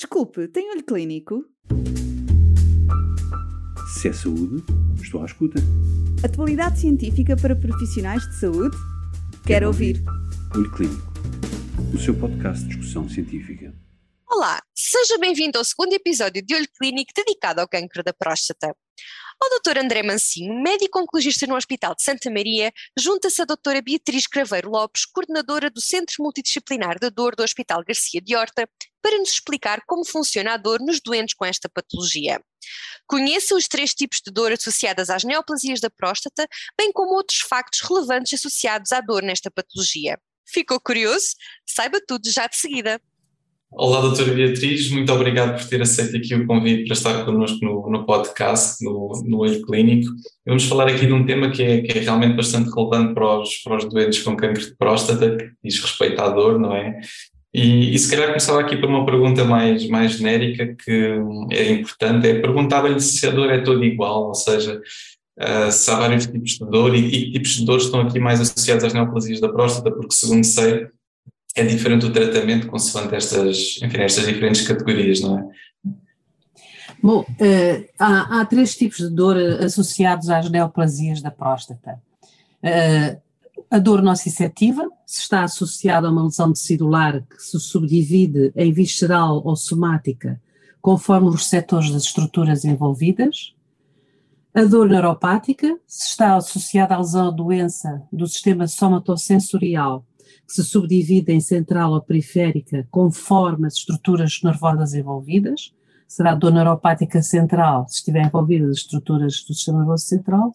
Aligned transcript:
Desculpe, 0.00 0.46
tem 0.46 0.70
olho 0.70 0.84
clínico? 0.84 1.44
Se 3.96 4.06
é 4.06 4.12
saúde, 4.12 4.62
estou 5.02 5.20
à 5.20 5.26
escuta. 5.26 5.58
Atualidade 6.24 6.78
científica 6.78 7.36
para 7.36 7.56
profissionais 7.56 8.22
de 8.22 8.38
saúde? 8.38 8.76
Quero 9.44 9.66
ouvir. 9.66 10.00
Olho 10.54 10.70
Clínico, 10.70 11.02
o 11.92 11.98
seu 11.98 12.14
podcast 12.14 12.62
de 12.62 12.76
discussão 12.76 13.08
científica. 13.08 13.74
Olá, 14.30 14.62
seja 14.72 15.18
bem-vindo 15.18 15.58
ao 15.58 15.64
segundo 15.64 15.92
episódio 15.92 16.46
de 16.46 16.54
Olho 16.54 16.68
Clínico 16.78 17.12
dedicado 17.12 17.60
ao 17.60 17.68
cancro 17.68 18.04
da 18.04 18.12
próstata. 18.12 18.68
Ao 19.40 19.48
Dr. 19.60 19.78
André 19.78 20.04
Mancinho, 20.04 20.62
médico 20.62 21.00
oncologista 21.00 21.44
no 21.46 21.56
Hospital 21.56 21.96
de 21.96 22.04
Santa 22.04 22.30
Maria, 22.30 22.72
junta-se 22.96 23.42
a 23.42 23.44
doutora 23.44 23.82
Beatriz 23.82 24.28
Craveiro 24.28 24.70
Lopes, 24.70 25.04
coordenadora 25.06 25.68
do 25.68 25.80
Centro 25.80 26.22
Multidisciplinar 26.22 27.00
da 27.00 27.08
Dor 27.08 27.34
do 27.34 27.42
Hospital 27.42 27.82
Garcia 27.84 28.20
de 28.20 28.36
Horta, 28.36 28.68
para 29.02 29.18
nos 29.18 29.30
explicar 29.30 29.82
como 29.86 30.04
funciona 30.04 30.54
a 30.54 30.56
dor 30.56 30.80
nos 30.80 31.00
doentes 31.00 31.34
com 31.34 31.44
esta 31.44 31.68
patologia. 31.68 32.40
Conheça 33.06 33.54
os 33.54 33.66
três 33.66 33.94
tipos 33.94 34.20
de 34.24 34.32
dor 34.32 34.52
associadas 34.52 35.10
às 35.10 35.24
neoplasias 35.24 35.80
da 35.80 35.90
próstata, 35.90 36.46
bem 36.76 36.92
como 36.92 37.14
outros 37.14 37.40
factos 37.40 37.80
relevantes 37.80 38.34
associados 38.34 38.92
à 38.92 39.00
dor 39.00 39.22
nesta 39.22 39.50
patologia. 39.50 40.18
Ficou 40.46 40.80
curioso? 40.80 41.28
Saiba 41.66 42.00
tudo 42.06 42.30
já 42.30 42.46
de 42.46 42.56
seguida. 42.56 43.00
Olá, 43.70 44.00
doutora 44.00 44.32
Beatriz, 44.32 44.90
muito 44.90 45.12
obrigado 45.12 45.58
por 45.58 45.68
ter 45.68 45.82
aceito 45.82 46.16
aqui 46.16 46.34
o 46.34 46.46
convite 46.46 46.84
para 46.84 46.94
estar 46.94 47.24
connosco 47.26 47.62
no, 47.62 47.90
no 47.90 48.06
podcast, 48.06 48.82
no, 48.82 49.22
no 49.26 49.40
Olho 49.40 49.60
Clínico. 49.66 50.10
Vamos 50.46 50.64
falar 50.64 50.88
aqui 50.88 51.06
de 51.06 51.12
um 51.12 51.26
tema 51.26 51.50
que 51.50 51.62
é, 51.62 51.82
que 51.82 51.98
é 51.98 52.00
realmente 52.00 52.34
bastante 52.34 52.70
relevante 52.74 53.12
para 53.12 53.40
os, 53.40 53.58
para 53.58 53.76
os 53.76 53.84
doentes 53.84 54.22
com 54.22 54.34
câncer 54.34 54.70
de 54.70 54.76
próstata, 54.76 55.36
que 55.36 55.50
diz 55.62 55.78
respeito 55.80 56.18
à 56.18 56.30
dor, 56.30 56.58
não 56.58 56.74
é? 56.74 56.98
E, 57.52 57.94
e 57.94 57.98
se 57.98 58.10
calhar 58.10 58.28
começava 58.28 58.60
aqui 58.60 58.76
por 58.76 58.88
uma 58.88 59.06
pergunta 59.06 59.44
mais, 59.44 59.88
mais 59.88 60.12
genérica, 60.12 60.74
que 60.74 61.14
é 61.50 61.72
importante, 61.72 62.28
é 62.28 62.40
perguntava-lhe 62.40 63.00
se 63.00 63.26
a 63.26 63.30
dor 63.30 63.50
é 63.50 63.62
toda 63.62 63.84
igual, 63.84 64.28
ou 64.28 64.34
seja, 64.34 64.80
uh, 65.40 65.72
se 65.72 65.90
há 65.90 65.96
vários 65.96 66.26
tipos 66.26 66.52
de 66.52 66.66
dor 66.66 66.94
e, 66.94 67.06
e 67.06 67.24
que 67.26 67.32
tipos 67.32 67.52
de 67.52 67.64
dor 67.64 67.78
estão 67.78 68.00
aqui 68.00 68.20
mais 68.20 68.40
associados 68.40 68.84
às 68.84 68.92
neoplasias 68.92 69.40
da 69.40 69.48
próstata, 69.48 69.90
porque 69.90 70.14
segundo 70.14 70.44
sei, 70.44 70.88
é 71.56 71.64
diferente 71.64 72.04
o 72.04 72.12
tratamento 72.12 72.66
consoante 72.66 73.14
estas, 73.14 73.80
enfim, 73.82 73.98
estas 73.98 74.26
diferentes 74.26 74.66
categorias, 74.66 75.20
não 75.20 75.38
é? 75.38 75.48
Bom, 77.02 77.20
uh, 77.20 77.88
há, 77.98 78.40
há, 78.40 78.44
três 78.44 78.76
tipos 78.76 78.98
de 78.98 79.10
dor 79.10 79.36
associados 79.36 80.28
às 80.28 80.50
neoplasias 80.50 81.22
da 81.22 81.30
próstata. 81.30 81.98
Uh, 82.62 83.20
a 83.70 83.78
dor 83.78 84.02
nociceptiva, 84.02 84.88
se 85.08 85.22
está 85.22 85.42
associada 85.42 86.06
a 86.06 86.10
uma 86.10 86.24
lesão 86.24 86.52
tecidular 86.52 87.24
que 87.26 87.42
se 87.42 87.58
subdivide 87.58 88.52
em 88.54 88.70
visceral 88.70 89.40
ou 89.42 89.56
somática, 89.56 90.38
conforme 90.82 91.28
os 91.28 91.36
receptores 91.36 91.90
das 91.90 92.02
estruturas 92.02 92.62
envolvidas. 92.62 93.54
A 94.52 94.64
dor 94.64 94.86
neuropática, 94.86 95.78
se 95.86 96.08
está 96.08 96.36
associada 96.36 96.94
à 96.94 96.98
lesão 96.98 97.28
ou 97.28 97.32
doença 97.32 98.02
do 98.12 98.26
sistema 98.26 98.68
somatosensorial, 98.68 100.04
que 100.46 100.52
se 100.52 100.62
subdivide 100.62 101.32
em 101.32 101.40
central 101.40 101.92
ou 101.92 102.02
periférica, 102.02 102.86
conforme 102.90 103.66
as 103.66 103.76
estruturas 103.76 104.40
nervosas 104.44 104.92
envolvidas. 104.92 105.74
Será 106.06 106.34
dor 106.34 106.52
neuropática 106.52 107.22
central, 107.22 107.88
se 107.88 108.00
estiver 108.00 108.26
envolvida 108.26 108.66
as 108.66 108.76
estruturas 108.76 109.42
do 109.42 109.54
sistema 109.54 109.78
nervoso 109.78 110.04
central, 110.04 110.52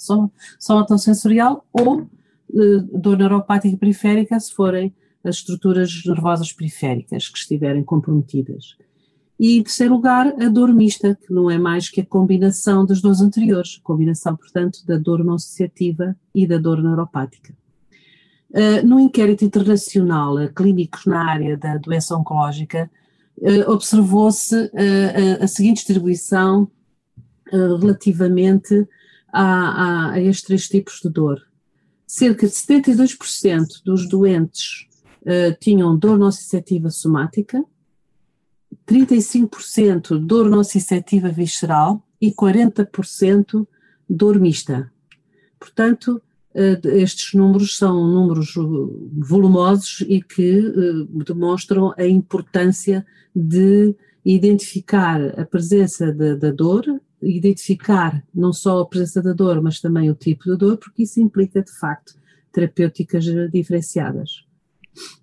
somatosensorial, 0.60 1.66
ou 1.74 2.08
dor 2.94 3.18
neuropática 3.18 3.76
periférica 3.78 4.40
se 4.40 4.54
forem 4.54 4.94
as 5.24 5.38
estruturas 5.38 6.04
nervosas 6.06 6.52
periféricas 6.52 7.30
que 7.30 7.38
estiverem 7.38 7.84
comprometidas. 7.84 8.76
E, 9.40 9.58
em 9.58 9.64
terceiro 9.64 9.94
lugar, 9.96 10.28
a 10.40 10.48
dor 10.48 10.74
mista, 10.74 11.16
que 11.16 11.34
não 11.34 11.50
é 11.50 11.58
mais 11.58 11.90
que 11.90 12.02
a 12.02 12.06
combinação 12.06 12.86
das 12.86 13.02
duas 13.02 13.22
anteriores, 13.22 13.78
combinação, 13.78 14.36
portanto, 14.36 14.86
da 14.86 14.98
dor 14.98 15.24
nociceptiva 15.24 16.16
e 16.36 16.46
da 16.46 16.58
dor 16.58 16.84
neuropática. 16.84 17.56
Uh, 18.52 18.86
no 18.86 19.00
inquérito 19.00 19.44
internacional 19.44 20.38
a 20.38 20.48
clínicos 20.48 21.06
na 21.08 21.28
área 21.28 21.58
da 21.58 21.78
doença 21.78 22.16
oncológica, 22.16 22.90
uh, 23.38 23.72
observou-se 23.72 24.56
uh, 24.56 25.40
a, 25.42 25.44
a, 25.44 25.48
seguinte 25.48 25.78
distribuição 25.78 26.70
relativamente 27.52 28.88
a, 29.32 29.44
a, 29.44 30.12
a 30.12 30.22
estes 30.22 30.44
três 30.44 30.68
tipos 30.68 31.00
de 31.04 31.10
dor 31.10 31.42
cerca 32.14 32.46
de 32.46 32.54
72% 32.54 33.82
dos 33.84 34.08
doentes 34.08 34.88
uh, 35.24 35.58
tinham 35.60 35.98
dor 35.98 36.16
nociceptiva 36.16 36.92
somática, 36.92 37.66
35% 38.88 40.20
dor 40.20 40.48
nociceptiva 40.48 41.30
visceral 41.30 42.08
e 42.22 42.32
40% 42.32 43.68
dor 44.08 44.40
mista. 44.40 44.92
Portanto, 45.60 46.22
uh, 46.54 46.88
estes 46.90 47.34
números 47.34 47.78
são 47.78 48.08
números 48.08 48.54
volumosos 49.18 50.02
e 50.02 50.22
que 50.22 50.60
uh, 50.60 51.24
demonstram 51.24 51.96
a 51.98 52.06
importância 52.06 53.04
de 53.36 53.96
identificar 54.24 55.20
a 55.40 55.44
presença 55.46 56.14
da 56.14 56.52
dor 56.52 56.86
identificar 57.26 58.24
não 58.34 58.54
só 58.54 58.82
a 58.82 58.86
presença 58.86 59.22
da 59.22 59.34
dor, 59.34 59.62
mas 59.62 59.80
também 59.80 60.10
o 60.10 60.16
tipo 60.16 60.44
de 60.46 60.58
dor, 60.58 60.78
porque 60.78 61.04
isso 61.04 61.20
implica, 61.20 61.62
de 61.62 61.72
facto, 61.72 62.14
terapêuticas 62.52 63.26
diferenciadas. 63.52 64.44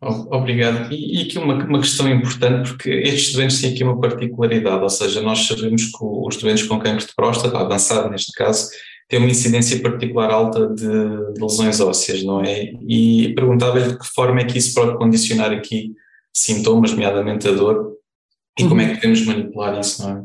Obrigado. 0.00 0.92
E, 0.92 1.18
e 1.18 1.22
aqui 1.22 1.38
uma, 1.38 1.54
uma 1.64 1.80
questão 1.80 2.08
importante, 2.08 2.70
porque 2.70 2.90
estes 2.90 3.34
doentes 3.34 3.60
têm 3.60 3.72
aqui 3.72 3.84
uma 3.84 4.00
particularidade, 4.00 4.82
ou 4.82 4.90
seja, 4.90 5.20
nós 5.22 5.46
sabemos 5.46 5.84
que 5.84 5.98
os 6.00 6.36
doentes 6.36 6.66
com 6.66 6.78
cancro 6.78 7.06
de 7.06 7.14
próstata, 7.14 7.58
avançado 7.58 8.10
neste 8.10 8.32
caso, 8.32 8.68
têm 9.08 9.18
uma 9.18 9.30
incidência 9.30 9.80
particular 9.80 10.30
alta 10.30 10.68
de, 10.68 10.86
de 11.34 11.40
lesões 11.40 11.80
ósseas, 11.80 12.22
não 12.24 12.42
é? 12.42 12.72
E 12.88 13.32
perguntava-lhe 13.34 13.88
de 13.88 13.98
que 13.98 14.06
forma 14.06 14.40
é 14.40 14.44
que 14.44 14.58
isso 14.58 14.74
pode 14.74 14.96
condicionar 14.96 15.52
aqui 15.52 15.94
sintomas, 16.32 16.92
nomeadamente 16.92 17.46
a 17.48 17.52
dor, 17.52 17.96
e 18.60 18.68
como 18.68 18.80
é 18.80 18.88
que 18.88 18.94
podemos 18.96 19.24
manipular 19.26 19.78
isso, 19.78 20.02
não 20.02 20.16
é? 20.18 20.24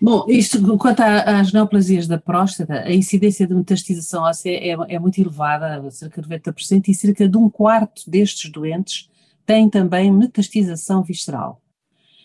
Bom, 0.00 0.24
isto 0.28 0.76
quanto 0.78 1.00
às 1.00 1.52
neoplasias 1.52 2.06
da 2.06 2.18
próstata, 2.18 2.80
a 2.80 2.92
incidência 2.92 3.46
de 3.46 3.54
metastização 3.54 4.24
óssea 4.24 4.50
é, 4.50 4.94
é 4.94 4.98
muito 4.98 5.20
elevada, 5.20 5.90
cerca 5.90 6.22
de 6.22 6.28
90%, 6.28 6.88
e 6.88 6.94
cerca 6.94 7.28
de 7.28 7.36
um 7.36 7.48
quarto 7.50 8.10
destes 8.10 8.50
doentes 8.50 9.08
têm 9.44 9.68
também 9.68 10.12
metastização 10.12 11.02
visceral. 11.02 11.62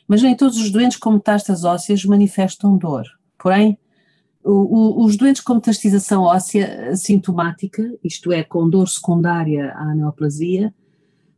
Mas 0.07 0.21
nem 0.21 0.35
todos 0.35 0.57
os 0.57 0.69
doentes 0.69 0.97
com 0.97 1.11
metástases 1.11 1.63
ósseas 1.63 2.03
manifestam 2.05 2.77
dor. 2.77 3.05
Porém, 3.37 3.77
o, 4.43 4.51
o, 5.01 5.05
os 5.05 5.15
doentes 5.15 5.41
com 5.41 5.55
metastização 5.55 6.23
óssea 6.23 6.95
sintomática, 6.95 7.83
isto 8.03 8.31
é, 8.31 8.43
com 8.43 8.69
dor 8.69 8.89
secundária 8.89 9.73
à 9.73 9.95
neoplasia, 9.95 10.73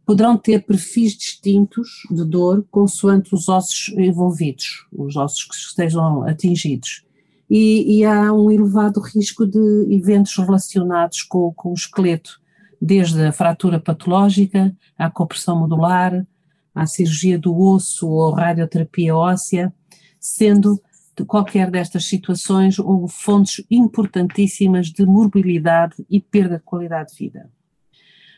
poderão 0.06 0.38
ter 0.38 0.64
perfis 0.64 1.14
distintos 1.14 2.04
de 2.12 2.24
dor 2.24 2.66
consoante 2.70 3.34
os 3.34 3.50
ossos 3.50 3.94
envolvidos, 3.98 4.86
os 4.92 5.16
ossos 5.16 5.46
que 5.46 5.56
estejam 5.56 6.24
atingidos. 6.24 7.04
E, 7.50 7.98
e 7.98 8.06
há 8.06 8.32
um 8.32 8.52
elevado 8.52 9.00
risco 9.00 9.46
de 9.46 9.88
eventos 9.90 10.36
relacionados 10.38 11.22
com, 11.24 11.52
com, 11.54 11.72
o 11.72 11.74
esqueleto, 11.74 12.40
desde 12.82 13.22
a 13.24 13.32
fratura 13.32 13.80
patológica, 13.80 14.76
à 14.98 15.10
compressão 15.10 15.60
modular, 15.60 16.26
à 16.74 16.86
cirurgia 16.86 17.40
do 17.40 17.58
osso 17.58 18.08
ou 18.08 18.32
radioterapia 18.32 19.16
óssea, 19.16 19.74
sendo 20.20 20.80
de 21.18 21.24
qualquer 21.24 21.72
destas 21.72 22.06
situações 22.06 22.76
fontes 23.10 23.64
importantíssimas 23.72 24.88
de 24.88 25.06
morbilidade 25.06 26.06
e 26.10 26.20
perda 26.20 26.58
de 26.58 26.64
qualidade 26.64 27.12
de 27.12 27.18
vida. 27.18 27.50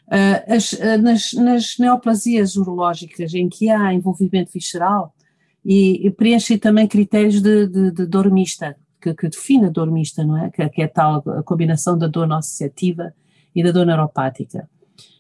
Uh, 0.08 0.56
as, 0.56 0.72
uh, 0.72 1.02
nas, 1.02 1.34
nas, 1.34 1.78
neoplasias 1.78 2.56
urológicas 2.56 3.34
em 3.34 3.50
que 3.50 3.70
há 3.70 3.94
envolvimento 3.94 4.54
visceral 4.54 5.14
e, 5.66 6.08
e 6.08 6.10
preenchem 6.10 6.58
também 6.58 6.88
critérios 6.88 7.42
de, 7.42 7.68
de, 7.68 7.92
de 7.92 8.06
dor 8.06 8.32
mista, 8.32 8.78
que, 9.02 9.14
que, 9.14 9.28
define 9.28 9.66
a 9.66 9.70
dor 9.70 9.92
mista, 9.92 10.24
não 10.24 10.38
é? 10.38 10.50
Que, 10.50 10.70
que 10.70 10.82
é 10.82 10.88
tal 10.88 11.18
a 11.30 11.44
combinação 11.44 11.98
da 11.98 12.08
dor 12.08 12.26
nociceptiva 12.26 13.14
e 13.54 13.62
da 13.62 13.72
dor 13.72 13.86
neuropática. 13.86 14.70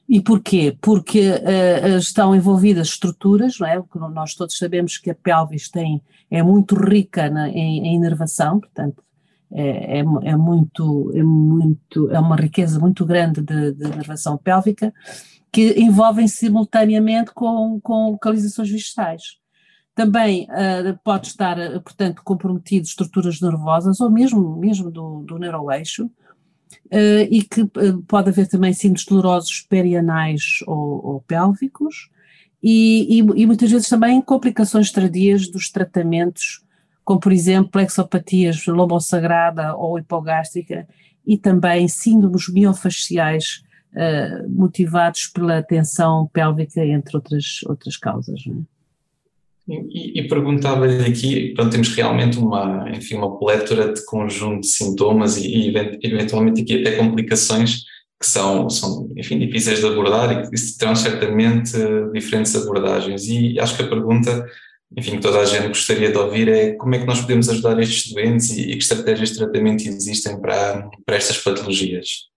E 0.07 0.21
porquê? 0.21 0.77
Porque 0.79 1.31
uh, 1.31 1.97
estão 1.97 2.33
envolvidas 2.33 2.87
estruturas, 2.87 3.59
não 3.59 3.67
é? 3.67 3.83
Nós 4.13 4.35
todos 4.35 4.57
sabemos 4.57 4.97
que 4.97 5.09
a 5.09 5.15
pelvis 5.15 5.69
tem, 5.69 6.01
é 6.31 6.41
muito 6.41 6.75
rica 6.75 7.29
na, 7.29 7.49
em, 7.49 7.87
em 7.87 7.95
inervação, 7.95 8.61
portanto, 8.61 9.03
é, 9.51 9.99
é, 9.99 9.99
é, 9.99 10.35
muito, 10.35 11.11
é 11.15 11.23
muito, 11.23 12.11
é 12.11 12.19
uma 12.19 12.35
riqueza 12.35 12.79
muito 12.79 13.05
grande 13.05 13.41
de, 13.41 13.73
de 13.73 13.85
pélvica 14.43 14.93
que 15.51 15.79
envolvem 15.79 16.27
simultaneamente 16.27 17.31
com, 17.33 17.79
com 17.81 18.11
localizações 18.11 18.69
viscerais. 18.69 19.23
Também 19.95 20.43
uh, 20.43 20.99
pode 21.03 21.27
estar, 21.27 21.57
uh, 21.57 21.81
portanto, 21.81 22.21
comprometido 22.23 22.85
estruturas 22.85 23.41
nervosas 23.41 23.99
ou 23.99 24.11
mesmo, 24.11 24.55
mesmo 24.57 24.91
do, 24.91 25.23
do 25.23 25.39
neuroeixo, 25.39 26.05
uh, 26.05 27.27
e 27.31 27.41
que 27.41 27.65
pode 28.07 28.29
haver 28.29 28.47
também 28.47 28.73
síndromes 28.73 29.05
dolorosos 29.05 29.61
perianais 29.61 30.59
ou, 30.67 31.05
ou 31.05 31.21
pélvicos, 31.21 32.09
e, 32.61 33.19
e, 33.19 33.41
e 33.41 33.45
muitas 33.45 33.71
vezes 33.71 33.87
também 33.87 34.21
complicações 34.21 34.91
tardias 34.91 35.47
dos 35.49 35.71
tratamentos, 35.71 36.63
como 37.07 37.21
por 37.21 37.31
exemplo 37.31 37.71
plexopatias 37.71 38.65
lomossagrada 38.67 39.73
ou 39.77 39.97
hipogástrica 39.97 40.85
e 41.25 41.37
também 41.37 41.87
síndromes 41.87 42.51
miofasciais 42.51 43.63
uh, 43.93 44.49
motivados 44.49 45.27
pela 45.27 45.63
tensão 45.63 46.29
pélvica, 46.33 46.85
entre 46.85 47.15
outras, 47.15 47.61
outras 47.65 47.95
causas. 47.95 48.41
É? 49.69 49.73
E, 49.89 50.19
e 50.19 50.27
perguntava-lhe 50.27 51.05
aqui, 51.05 51.53
pronto, 51.53 51.71
temos 51.71 51.95
realmente 51.95 52.37
uma, 52.39 52.89
enfim, 52.93 53.15
uma 53.15 53.39
plétora 53.39 53.93
de 53.93 54.03
conjunto 54.03 54.61
de 54.61 54.67
sintomas 54.67 55.37
e, 55.37 55.47
e 55.47 55.73
eventualmente 56.03 56.61
aqui 56.61 56.81
até 56.81 56.97
complicações 56.97 57.83
que 58.19 58.27
são, 58.27 58.69
são, 58.69 59.09
enfim, 59.15 59.39
difíceis 59.39 59.79
de 59.79 59.85
abordar 59.85 60.29
e 60.33 60.49
que 60.49 60.77
terão 60.77 60.93
certamente 60.93 61.71
diferentes 62.13 62.53
abordagens. 62.53 63.27
E 63.27 63.57
acho 63.61 63.77
que 63.77 63.83
a 63.83 63.87
pergunta, 63.87 64.45
enfim, 64.95 65.17
que 65.17 65.21
toda 65.21 65.39
a 65.39 65.45
gente 65.45 65.67
gostaria 65.67 66.11
de 66.11 66.17
ouvir 66.17 66.47
é 66.47 66.73
como 66.73 66.95
é 66.95 66.99
que 66.99 67.05
nós 67.05 67.21
podemos 67.21 67.49
ajudar 67.49 67.79
estes 67.79 68.13
doentes 68.13 68.51
e, 68.51 68.71
e 68.71 68.77
que 68.77 68.83
estratégias 68.83 69.29
de 69.29 69.37
tratamento 69.37 69.87
existem 69.87 70.39
para, 70.39 70.89
para 71.05 71.15
estas 71.15 71.37
patologias? 71.37 72.27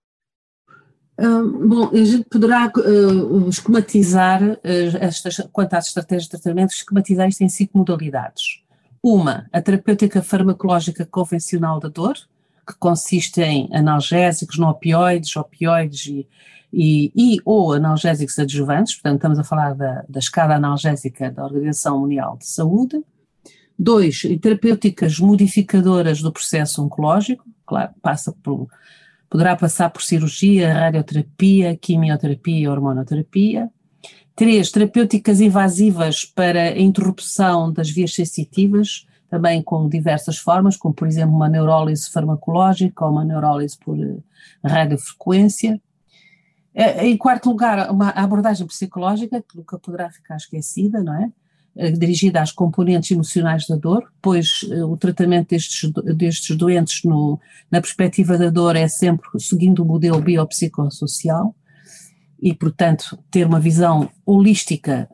bom, 1.20 1.90
a 1.92 2.04
gente 2.04 2.24
poderá 2.30 2.72
uh, 2.74 3.48
esquematizar, 3.48 4.42
uh, 4.42 4.56
estas, 5.00 5.36
quanto 5.52 5.74
às 5.74 5.88
estratégias 5.88 6.24
de 6.24 6.30
tratamento, 6.30 6.72
esquematizar 6.72 7.28
isto 7.28 7.42
em 7.42 7.48
cinco 7.48 7.76
modalidades. 7.76 8.62
Uma, 9.02 9.46
a 9.52 9.60
terapêutica 9.60 10.22
farmacológica 10.22 11.04
convencional 11.06 11.78
da 11.78 11.88
dor, 11.88 12.16
que 12.66 12.78
consiste 12.78 13.40
em 13.40 13.68
analgésicos, 13.72 14.58
não 14.58 14.70
opioides, 14.70 15.36
opioides 15.36 16.06
e, 16.06 16.28
e, 16.72 17.12
e, 17.14 17.40
ou 17.44 17.72
analgésicos 17.72 18.38
adjuvantes, 18.38 18.94
portanto 18.94 19.16
estamos 19.16 19.38
a 19.38 19.44
falar 19.44 19.74
da, 19.74 20.04
da 20.08 20.18
escala 20.18 20.54
analgésica 20.54 21.30
da 21.30 21.44
Organização 21.44 22.00
Mundial 22.00 22.36
de 22.36 22.46
Saúde. 22.46 23.02
Dois, 23.78 24.22
terapêuticas 24.42 25.18
modificadoras 25.18 26.20
do 26.20 26.30
processo 26.30 26.84
oncológico, 26.84 27.44
claro, 27.64 27.92
passa 28.02 28.32
por 28.42 28.68
Poderá 29.30 29.54
passar 29.54 29.90
por 29.90 30.02
cirurgia, 30.02 30.74
radioterapia, 30.74 31.76
quimioterapia 31.76 32.64
e 32.64 32.68
hormonoterapia. 32.68 33.70
Três, 34.34 34.72
terapêuticas 34.72 35.40
invasivas 35.40 36.24
para 36.24 36.62
a 36.62 36.78
interrupção 36.80 37.72
das 37.72 37.88
vias 37.88 38.12
sensitivas, 38.12 39.06
também 39.30 39.62
com 39.62 39.88
diversas 39.88 40.36
formas, 40.36 40.76
como 40.76 40.92
por 40.92 41.06
exemplo 41.06 41.34
uma 41.34 41.48
neurólise 41.48 42.10
farmacológica 42.10 43.04
ou 43.04 43.12
uma 43.12 43.24
neurólise 43.24 43.78
por 43.78 43.96
eh, 43.96 44.16
radiofrequência. 44.62 45.80
Eh, 46.74 47.06
em 47.06 47.16
quarto 47.16 47.48
lugar, 47.48 47.90
uma 47.92 48.10
abordagem 48.10 48.66
psicológica, 48.66 49.40
que 49.40 49.56
nunca 49.56 49.78
poderá 49.78 50.10
ficar 50.10 50.36
esquecida, 50.36 51.02
não 51.04 51.14
é? 51.14 51.30
Eh, 51.76 51.92
dirigida 51.92 52.42
às 52.42 52.50
componentes 52.50 53.12
emocionais 53.12 53.68
da 53.68 53.76
dor, 53.76 54.12
pois 54.20 54.64
o 54.64 54.96
tratamento 54.96 55.50
destes, 55.50 55.88
destes 56.16 56.56
doentes 56.56 57.04
no, 57.04 57.38
na 57.70 57.80
perspectiva 57.80 58.36
da 58.36 58.50
dor 58.50 58.74
é 58.74 58.88
sempre 58.88 59.28
seguindo 59.38 59.84
o 59.84 59.86
modelo 59.86 60.20
biopsicossocial 60.20 61.54
e, 62.42 62.52
portanto, 62.52 63.16
ter 63.30 63.46
uma 63.46 63.60
visão 63.60 64.10
holística 64.26 65.08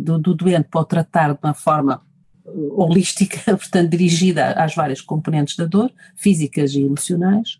do, 0.00 0.18
do, 0.18 0.34
doente 0.34 0.68
pode 0.70 0.88
tratar 0.88 1.32
de 1.32 1.38
uma 1.42 1.54
forma 1.54 2.02
holística, 2.76 3.38
portanto, 3.56 3.90
dirigida 3.90 4.52
às 4.52 4.74
várias 4.74 5.00
componentes 5.00 5.56
da 5.56 5.64
dor, 5.64 5.92
físicas 6.16 6.74
e 6.74 6.82
emocionais. 6.82 7.58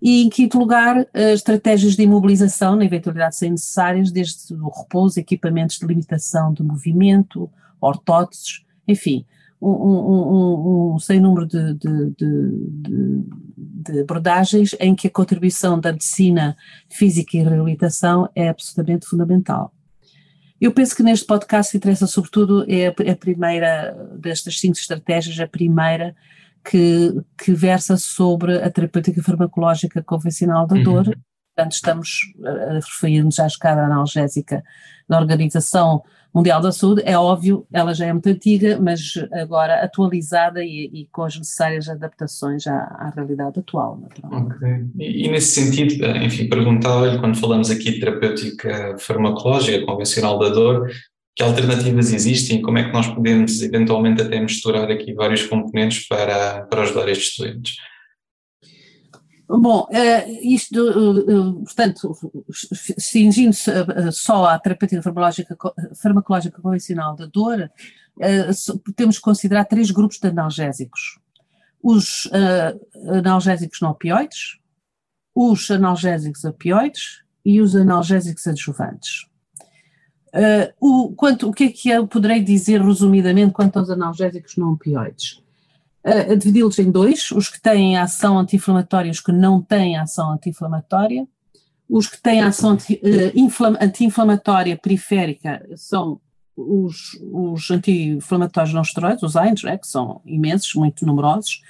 E, 0.00 0.22
em 0.22 0.28
quinto 0.28 0.58
lugar, 0.58 1.06
estratégias 1.12 1.96
de 1.96 2.02
imobilização, 2.02 2.76
na 2.76 2.84
eventualidade 2.84 3.38
de 3.38 3.50
necessárias, 3.50 4.12
desde 4.12 4.54
o 4.54 4.68
repouso, 4.68 5.18
equipamentos 5.18 5.78
de 5.78 5.86
limitação 5.86 6.52
de 6.52 6.62
movimento, 6.62 7.50
ortóteses, 7.80 8.64
enfim, 8.86 9.26
um, 9.60 9.70
um, 9.70 10.92
um, 10.92 10.94
um 10.94 10.98
sem 10.98 11.20
número 11.20 11.46
de, 11.46 11.74
de, 11.74 12.10
de, 12.10 13.24
de, 13.56 14.00
abordagens 14.00 14.74
em 14.78 14.94
que 14.94 15.08
a 15.08 15.10
contribuição 15.10 15.80
da 15.80 15.92
medicina 15.92 16.56
física 16.88 17.36
e 17.36 17.42
reabilitação 17.42 18.28
é 18.34 18.48
absolutamente 18.48 19.06
fundamental. 19.06 19.72
Eu 20.60 20.72
penso 20.72 20.96
que 20.96 21.02
neste 21.02 21.24
podcast 21.26 21.76
interessa 21.76 22.06
sobretudo 22.06 22.64
é 22.68 22.88
a, 22.88 23.16
primeira 23.16 23.92
destas 24.18 24.58
cinco 24.58 24.76
estratégias, 24.76 25.38
a 25.38 25.46
primeira 25.46 26.16
que, 26.64 27.14
que 27.42 27.52
versa 27.52 27.96
sobre 27.96 28.58
a 28.62 28.70
terapêutica 28.70 29.22
farmacológica 29.22 30.02
convencional 30.02 30.66
da 30.66 30.76
dor. 30.82 31.08
Uhum. 31.08 31.14
Portanto, 31.58 31.72
estamos 31.72 32.20
a 32.44 32.74
referir-nos 32.74 33.40
à 33.40 33.46
escada 33.48 33.84
analgésica 33.84 34.62
da 35.08 35.18
Organização 35.18 36.04
Mundial 36.32 36.60
da 36.60 36.70
Saúde. 36.70 37.02
É 37.04 37.18
óbvio, 37.18 37.66
ela 37.72 37.92
já 37.92 38.06
é 38.06 38.12
muito 38.12 38.28
antiga, 38.28 38.78
mas 38.80 39.14
agora 39.32 39.82
atualizada 39.82 40.62
e, 40.62 40.88
e 40.94 41.08
com 41.10 41.24
as 41.24 41.36
necessárias 41.36 41.88
adaptações 41.88 42.64
à, 42.68 42.76
à 42.76 43.12
realidade 43.12 43.58
atual. 43.58 44.00
Ok. 44.30 44.68
E, 45.00 45.26
e, 45.26 45.28
nesse 45.28 45.60
sentido, 45.60 46.06
enfim, 46.22 46.48
perguntava-lhe, 46.48 47.18
quando 47.18 47.36
falamos 47.36 47.70
aqui 47.70 47.90
de 47.90 47.98
terapêutica 47.98 48.94
farmacológica 49.00 49.84
convencional 49.84 50.38
da 50.38 50.50
dor, 50.50 50.88
que 51.34 51.42
alternativas 51.42 52.12
existem 52.12 52.58
e 52.60 52.62
como 52.62 52.78
é 52.78 52.84
que 52.84 52.92
nós 52.92 53.08
podemos 53.08 53.60
eventualmente 53.62 54.22
até 54.22 54.38
misturar 54.38 54.88
aqui 54.92 55.12
vários 55.12 55.42
componentes 55.42 56.06
para, 56.06 56.62
para 56.66 56.82
ajudar 56.82 57.08
estes 57.08 57.36
doentes? 57.36 57.74
Bom, 59.48 59.88
eh, 59.90 60.30
isto, 60.42 60.76
eh, 60.76 61.32
eh, 61.32 61.64
portanto, 61.64 62.14
cingindo-se 62.98 63.72
só 64.12 64.44
à 64.44 64.58
terapêutica 64.58 65.02
farmacológica, 65.02 66.60
convencional 66.60 67.16
da 67.16 67.24
dor, 67.24 67.70
temos 68.94 69.16
que 69.16 69.22
considerar 69.22 69.64
três 69.64 69.90
grupos 69.90 70.18
de 70.18 70.28
analgésicos. 70.28 71.18
Os 71.82 72.28
analgésicos 73.06 73.80
não 73.80 73.90
opioides, 73.90 74.58
os 75.34 75.70
analgésicos 75.70 76.44
opioides 76.44 77.22
e 77.42 77.62
os 77.62 77.74
analgésicos 77.74 78.46
adjuvantes. 78.46 79.26
O, 80.78 81.14
quanto, 81.16 81.48
o 81.48 81.52
que 81.54 81.64
é 81.64 81.68
que 81.70 81.88
eu 81.88 82.06
poderei 82.06 82.42
dizer 82.42 82.82
resumidamente 82.82 83.52
quanto 83.52 83.78
aos 83.78 83.88
analgésicos 83.88 84.56
não 84.56 84.72
opioides? 84.72 85.42
Dividi-los 86.36 86.78
em 86.78 86.90
dois, 86.90 87.30
os 87.30 87.48
que 87.48 87.60
têm 87.60 87.96
ação 87.96 88.38
anti-inflamatória 88.38 89.08
e 89.08 89.12
os 89.12 89.20
que 89.20 89.32
não 89.32 89.60
têm 89.60 89.96
ação 89.96 90.32
anti-inflamatória. 90.32 91.26
Os 91.88 92.06
que 92.06 92.20
têm 92.20 92.42
ação 92.42 92.74
uh, 92.74 93.76
anti-inflamatória 93.80 94.76
periférica 94.76 95.66
são 95.74 96.20
os, 96.54 97.18
os 97.32 97.70
anti-inflamatórios 97.70 98.74
não 98.74 98.82
esteroides, 98.82 99.22
os 99.22 99.36
AINES, 99.36 99.62
né, 99.62 99.78
que 99.78 99.86
são 99.86 100.20
imensos, 100.26 100.74
muito 100.74 101.06
numerosos, 101.06 101.62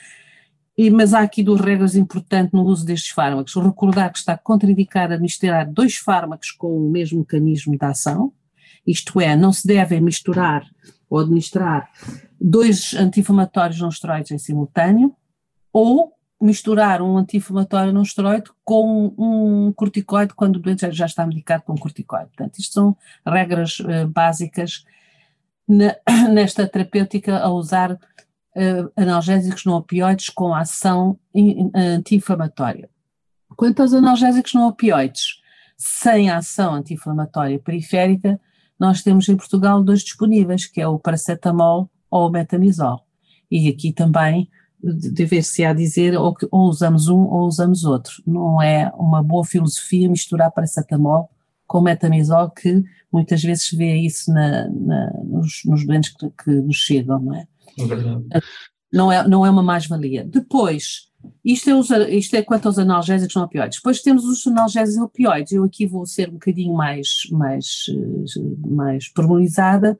e, 0.77 0.91
mas 0.91 1.13
há 1.13 1.21
aqui 1.21 1.43
duas 1.43 1.61
regras 1.61 1.95
importantes 1.97 2.53
no 2.53 2.63
uso 2.63 2.87
destes 2.87 3.11
fármacos. 3.11 3.55
Recordar 3.55 4.13
que 4.13 4.19
está 4.19 4.39
contraindicado 4.39 5.13
administrar 5.13 5.71
dois 5.71 5.97
fármacos 5.97 6.53
com 6.53 6.69
o 6.69 6.91
mesmo 6.91 7.19
mecanismo 7.19 7.77
de 7.77 7.85
ação, 7.85 8.33
isto 8.87 9.21
é, 9.21 9.37
não 9.37 9.53
se 9.53 9.67
devem 9.67 10.01
misturar 10.01 10.65
ou 11.11 11.19
administrar 11.19 11.91
dois 12.41 12.95
anti-inflamatórios 12.95 13.81
não 13.81 13.89
esteroides 13.89 14.31
em 14.31 14.39
simultâneo, 14.39 15.15
ou 15.73 16.13
misturar 16.41 17.03
um 17.03 17.17
anti-inflamatório 17.19 17.93
não 17.93 18.03
esteroide 18.03 18.51
com 18.65 19.13
um 19.19 19.73
corticoide 19.73 20.35
quando 20.35 20.57
o 20.57 20.61
doente 20.61 20.91
já 20.93 21.07
está 21.07 21.27
medicado 21.27 21.65
com 21.65 21.77
corticoide. 21.77 22.29
Portanto, 22.29 22.59
isto 22.59 22.75
são 22.75 22.97
regras 23.27 23.81
uh, 23.81 24.07
básicas 24.07 24.85
na, 25.67 25.97
nesta 26.31 26.67
terapêutica 26.67 27.39
a 27.39 27.51
usar 27.51 27.93
uh, 27.93 28.93
analgésicos 28.97 29.65
não 29.65 29.75
opioides 29.75 30.29
com 30.29 30.55
ação 30.55 31.19
anti-inflamatória. 31.75 32.89
Quanto 33.57 33.83
aos 33.83 33.93
analgésicos 33.93 34.55
não 34.55 34.69
opioides, 34.69 35.41
sem 35.77 36.31
ação 36.31 36.75
anti-inflamatória 36.75 37.59
periférica, 37.59 38.41
nós 38.79 39.03
temos 39.03 39.29
em 39.29 39.37
Portugal 39.37 39.83
dois 39.83 40.03
disponíveis, 40.03 40.67
que 40.67 40.81
é 40.81 40.87
o 40.87 40.99
paracetamol 41.01 41.91
ou 42.11 42.29
o 42.29 42.31
metamizol. 42.31 43.05
E 43.51 43.69
aqui 43.69 43.93
também 43.93 44.49
dever-se 44.81 45.65
a 45.65 45.73
dizer 45.73 46.17
ou, 46.17 46.37
ou 46.51 46.69
usamos 46.69 47.09
um 47.09 47.21
ou 47.25 47.47
usamos 47.47 47.85
outro. 47.85 48.23
Não 48.27 48.63
é 48.63 48.93
uma 48.97 49.23
boa 49.23 49.45
filosofia 49.45 50.09
misturar 50.09 50.51
paracetamol 50.51 51.31
com 51.67 51.81
metamizol, 51.83 52.51
que 52.51 52.83
muitas 53.13 53.43
vezes 53.43 53.69
se 53.69 53.77
vê 53.77 53.95
isso 53.97 54.33
na, 54.33 54.69
na, 54.69 55.11
nos, 55.25 55.63
nos, 55.67 55.85
doentes 55.85 56.15
que, 56.15 56.31
que, 56.43 56.51
nos 56.51 56.77
chegam, 56.77 57.21
não 57.21 57.35
é? 57.35 57.47
É. 58.33 58.41
Não 58.91 59.13
é, 59.13 59.29
não 59.29 59.45
é 59.45 59.51
uma 59.51 59.63
mais-valia. 59.63 60.25
Depois, 60.25 61.09
isto 61.45 61.69
é, 61.71 62.11
isto 62.15 62.35
é 62.35 62.43
quanto 62.43 62.67
aos 62.67 62.79
analgésicos 62.79 63.35
não 63.35 63.43
opioides. 63.43 63.79
Depois 63.79 64.01
temos 64.01 64.25
os 64.25 64.47
analgésicos 64.47 65.03
opioides. 65.03 65.53
Eu 65.53 65.65
aqui 65.65 65.85
vou 65.85 66.07
ser 66.07 66.31
um 66.31 66.35
bocadinho 66.35 66.75
mais, 66.75 67.29
mais, 67.31 67.85
mais 68.67 69.09
pormenorizada, 69.09 69.99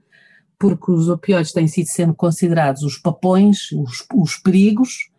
porque 0.59 0.91
os 0.91 1.09
opioides 1.09 1.53
têm 1.53 1.69
sido 1.69 1.87
sendo 1.87 2.15
considerados 2.15 2.83
os 2.83 2.99
papões, 2.99 3.71
os, 3.73 4.05
os 4.15 4.37
perigos, 4.37 5.11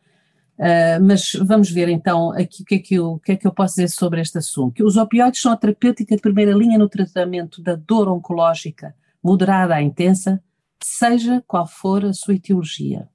Uh, 0.59 0.99
mas 1.01 1.31
vamos 1.41 1.71
ver 1.71 1.87
então 1.87 2.33
aqui 2.33 2.63
o 2.63 2.65
que, 2.65 2.75
é 2.75 2.79
que 2.79 2.95
eu, 2.95 3.11
o 3.13 3.19
que 3.19 3.31
é 3.31 3.35
que 3.37 3.47
eu 3.47 3.51
posso 3.53 3.75
dizer 3.75 3.87
sobre 3.87 4.19
este 4.19 4.39
assunto. 4.39 4.85
Os 4.85 4.97
opioides 4.97 5.39
são 5.39 5.53
a 5.53 5.55
terapêutica 5.55 6.13
de 6.17 6.21
primeira 6.21 6.51
linha 6.51 6.77
no 6.77 6.89
tratamento 6.89 7.61
da 7.61 7.75
dor 7.75 8.09
oncológica 8.09 8.93
moderada 9.23 9.75
a 9.75 9.81
intensa, 9.81 10.43
seja 10.83 11.41
qual 11.47 11.65
for 11.65 12.03
a 12.03 12.11
sua 12.11 12.35
etiologia. 12.35 13.07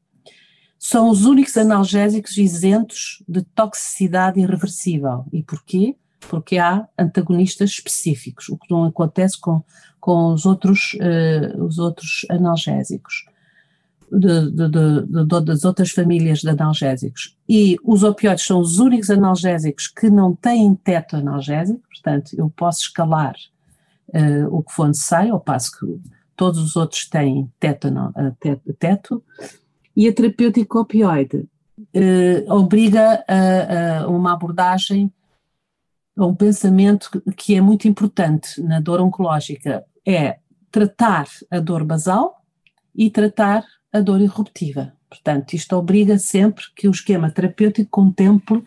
São 0.79 1.11
os 1.11 1.27
únicos 1.27 1.55
analgésicos 1.59 2.39
isentos 2.39 3.23
de 3.29 3.43
toxicidade 3.43 4.41
irreversível. 4.41 5.27
E 5.31 5.43
porquê? 5.43 5.97
Porque 6.29 6.59
há 6.59 6.87
antagonistas 6.99 7.71
específicos, 7.71 8.49
o 8.49 8.57
que 8.57 8.71
não 8.71 8.85
acontece 8.85 9.39
com, 9.39 9.63
com 10.01 10.33
os, 10.33 10.47
outros, 10.47 10.95
uh, 10.95 11.63
os 11.65 11.79
outros 11.79 12.27
analgésicos 12.31 13.27
de, 14.11 14.51
de, 14.51 14.69
de, 14.69 15.45
das 15.45 15.65
outras 15.65 15.91
famílias 15.91 16.41
de 16.41 16.51
analgésicos. 16.51 17.37
E 17.49 17.77
os 17.85 18.03
opioides 18.03 18.45
são 18.45 18.61
os 18.61 18.79
únicos 18.79 19.11
analgésicos 19.11 19.89
que 19.89 20.11
não 20.11 20.35
têm 20.35 20.75
teto 20.75 21.17
analgésico, 21.17 21.83
portanto, 21.89 22.33
eu 22.37 22.51
posso 22.51 22.83
escalar 22.83 23.35
uh, 24.09 24.47
o 24.57 24.63
que 24.63 24.73
for 24.73 24.89
necessário, 24.89 25.33
ao 25.33 25.41
passo 25.41 25.79
que 25.79 26.01
todos 26.37 26.61
os 26.61 26.77
outros 26.77 27.09
têm 27.09 27.51
teto, 27.61 27.89
teto, 28.41 28.73
teto 28.75 29.25
e 29.97 30.09
a 30.09 30.13
terapêutica 30.13 30.79
opioide 30.81 31.49
obriga 32.49 33.25
a, 33.27 34.03
a 34.03 34.09
uma 34.09 34.33
abordagem, 34.33 35.13
a 36.17 36.27
um 36.27 36.35
pensamento 36.35 37.23
que 37.37 37.55
é 37.55 37.61
muito 37.61 37.89
importante 37.89 38.63
na 38.63 38.81
dor 38.81 39.01
oncológica, 39.01 39.85
é 40.07 40.39
tratar 40.71 41.27
a 41.51 41.59
dor 41.59 41.85
basal 41.85 42.45
e 42.95 43.11
tratar 43.11 43.65
a 43.93 44.01
dor 44.01 44.21
irruptiva. 44.21 44.93
Portanto, 45.09 45.55
isto 45.55 45.75
obriga 45.77 46.19
sempre 46.19 46.65
que 46.75 46.89
o 46.89 46.91
esquema 46.91 47.31
terapêutico 47.31 47.91
contemple 47.91 48.65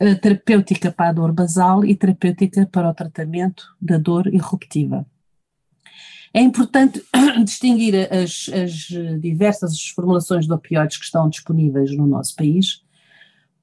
a 0.00 0.14
terapêutica 0.14 0.92
para 0.92 1.10
a 1.10 1.12
dor 1.12 1.32
basal 1.32 1.84
e 1.84 1.94
terapêutica 1.94 2.66
para 2.66 2.90
o 2.90 2.94
tratamento 2.94 3.64
da 3.80 3.98
dor 3.98 4.26
irruptiva. 4.28 5.06
É 6.32 6.40
importante 6.40 7.02
distinguir 7.44 7.94
as, 8.12 8.48
as, 8.52 8.72
diversas 9.20 9.88
formulações 9.88 10.46
de 10.46 10.52
opioides 10.52 10.96
que 10.96 11.04
estão 11.04 11.28
disponíveis 11.28 11.96
no 11.96 12.06
nosso 12.06 12.36
país, 12.36 12.84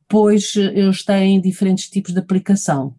pois 0.07 0.55
eles 0.55 1.03
têm 1.03 1.39
diferentes 1.39 1.89
tipos 1.89 2.13
de 2.13 2.19
aplicação 2.19 2.95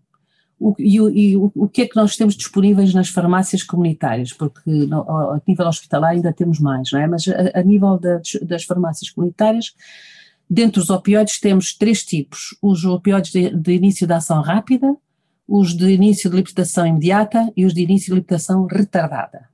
o, 0.58 0.74
e, 0.78 1.00
o, 1.00 1.10
e 1.10 1.36
o, 1.36 1.68
que 1.68 1.82
é 1.82 1.86
que 1.86 1.96
nós 1.96 2.16
temos 2.16 2.34
disponíveis 2.34 2.94
nas 2.94 3.08
farmácias 3.08 3.62
comunitárias, 3.62 4.32
porque 4.32 4.70
no, 4.70 5.02
a 5.02 5.40
nível 5.46 5.66
hospitalar 5.66 6.12
ainda 6.12 6.32
temos 6.32 6.58
mais, 6.58 6.90
não 6.90 7.00
é? 7.00 7.06
Mas 7.06 7.28
a, 7.28 7.60
a 7.60 7.62
nível 7.62 7.98
das, 7.98 8.38
das, 8.42 8.64
farmácias 8.64 9.10
comunitárias, 9.10 9.74
dentro 10.48 10.80
dos 10.80 10.88
opioides 10.88 11.38
temos 11.40 11.76
três 11.76 12.02
tipos, 12.04 12.56
os 12.62 12.84
opioides 12.84 13.32
de, 13.32 13.50
de, 13.50 13.72
início 13.72 14.06
de 14.06 14.14
ação 14.14 14.40
rápida, 14.40 14.96
os 15.46 15.76
de 15.76 15.90
início 15.90 16.30
de 16.30 16.36
libertação 16.36 16.86
imediata 16.86 17.52
e 17.54 17.66
os 17.66 17.74
de 17.74 17.82
início 17.82 18.06
de 18.06 18.14
libertação 18.14 18.64
retardada. 18.64 19.48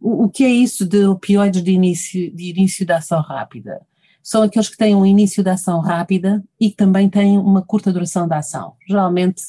O, 0.00 0.28
que 0.28 0.44
é 0.44 0.50
isso 0.50 0.86
de 0.86 1.06
opioides 1.06 1.62
de 1.62 1.70
início 1.70 2.34
de, 2.34 2.50
início 2.50 2.84
de 2.84 2.92
ação 2.92 3.20
rápida? 3.20 3.80
são 4.24 4.42
aqueles 4.42 4.70
que 4.70 4.76
têm 4.78 4.94
um 4.94 5.04
início 5.04 5.44
de 5.44 5.50
ação 5.50 5.80
rápida 5.80 6.42
e 6.58 6.70
que 6.70 6.76
também 6.76 7.10
têm 7.10 7.36
uma 7.36 7.60
curta 7.60 7.92
duração 7.92 8.26
de 8.26 8.34
ação, 8.34 8.72
geralmente 8.88 9.42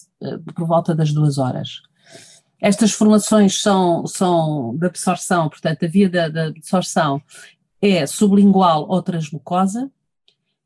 por 0.53 0.67
volta 0.67 0.93
das 0.93 1.11
duas 1.11 1.37
horas. 1.37 1.81
Estas 2.61 2.91
formulações 2.91 3.61
são, 3.61 4.07
são 4.07 4.75
de 4.77 4.85
absorção, 4.87 5.49
portanto, 5.49 5.85
a 5.85 5.87
via 5.87 6.09
da, 6.09 6.29
da 6.29 6.47
absorção 6.47 7.21
é 7.81 8.05
sublingual 8.07 8.87
ou 8.89 9.01
transmucosa 9.01 9.91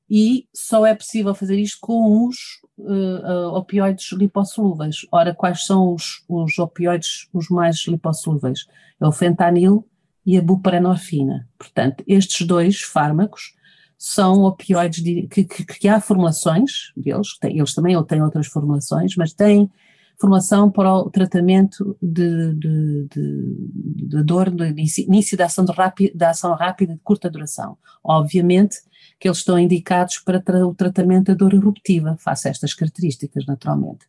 e 0.10 0.48
só 0.54 0.86
é 0.86 0.96
possível 0.96 1.36
fazer 1.36 1.60
isto 1.60 1.78
com 1.82 2.26
os 2.26 2.38
uh, 2.78 3.54
opioides 3.54 4.12
lipossolúveis. 4.14 5.06
Ora, 5.12 5.36
quais 5.36 5.66
são 5.66 5.94
os, 5.94 6.24
os 6.28 6.58
opioides 6.58 7.28
os 7.34 7.50
mais 7.50 7.86
lipossolúveis? 7.88 8.66
É 9.00 9.06
o 9.06 9.12
fentanil 9.12 9.88
e 10.26 10.38
a 10.38 10.42
buprenorfina. 10.42 11.48
Portanto, 11.58 12.04
estes 12.08 12.46
dois 12.46 12.82
fármacos 12.82 13.56
são 14.02 14.44
opioides 14.46 15.04
de, 15.04 15.28
que, 15.28 15.44
que, 15.44 15.66
que, 15.66 15.88
há 15.90 16.00
formulações 16.00 16.94
deles, 16.96 17.28
eles 17.44 17.74
também 17.74 18.02
têm 18.06 18.24
outras 18.24 18.48
formulações, 18.48 19.14
mas 19.18 19.34
têm 19.34 19.70
formação 20.18 20.72
para 20.72 20.94
o 20.94 21.10
tratamento 21.10 21.98
de, 22.02 22.54
de, 22.54 23.08
de, 23.14 24.08
de 24.08 24.24
dor, 24.24 24.50
de 24.50 24.70
início 25.04 25.38
da 25.38 25.46
ação, 25.46 25.66
de 25.66 25.74
rápido, 25.74 26.18
da 26.18 26.30
ação 26.30 26.56
rápida 26.56 26.94
de 26.94 27.00
curta 27.02 27.30
duração. 27.30 27.78
Obviamente 28.02 28.78
que 29.20 29.28
eles 29.28 29.40
estão 29.40 29.60
indicados 29.60 30.18
para 30.20 30.40
tra 30.40 30.66
o 30.66 30.74
tratamento 30.74 31.28
da 31.28 31.34
dor 31.34 31.54
eruptiva, 31.54 32.16
face 32.20 32.48
a 32.48 32.52
estas 32.52 32.74
características, 32.74 33.46
naturalmente. 33.46 34.06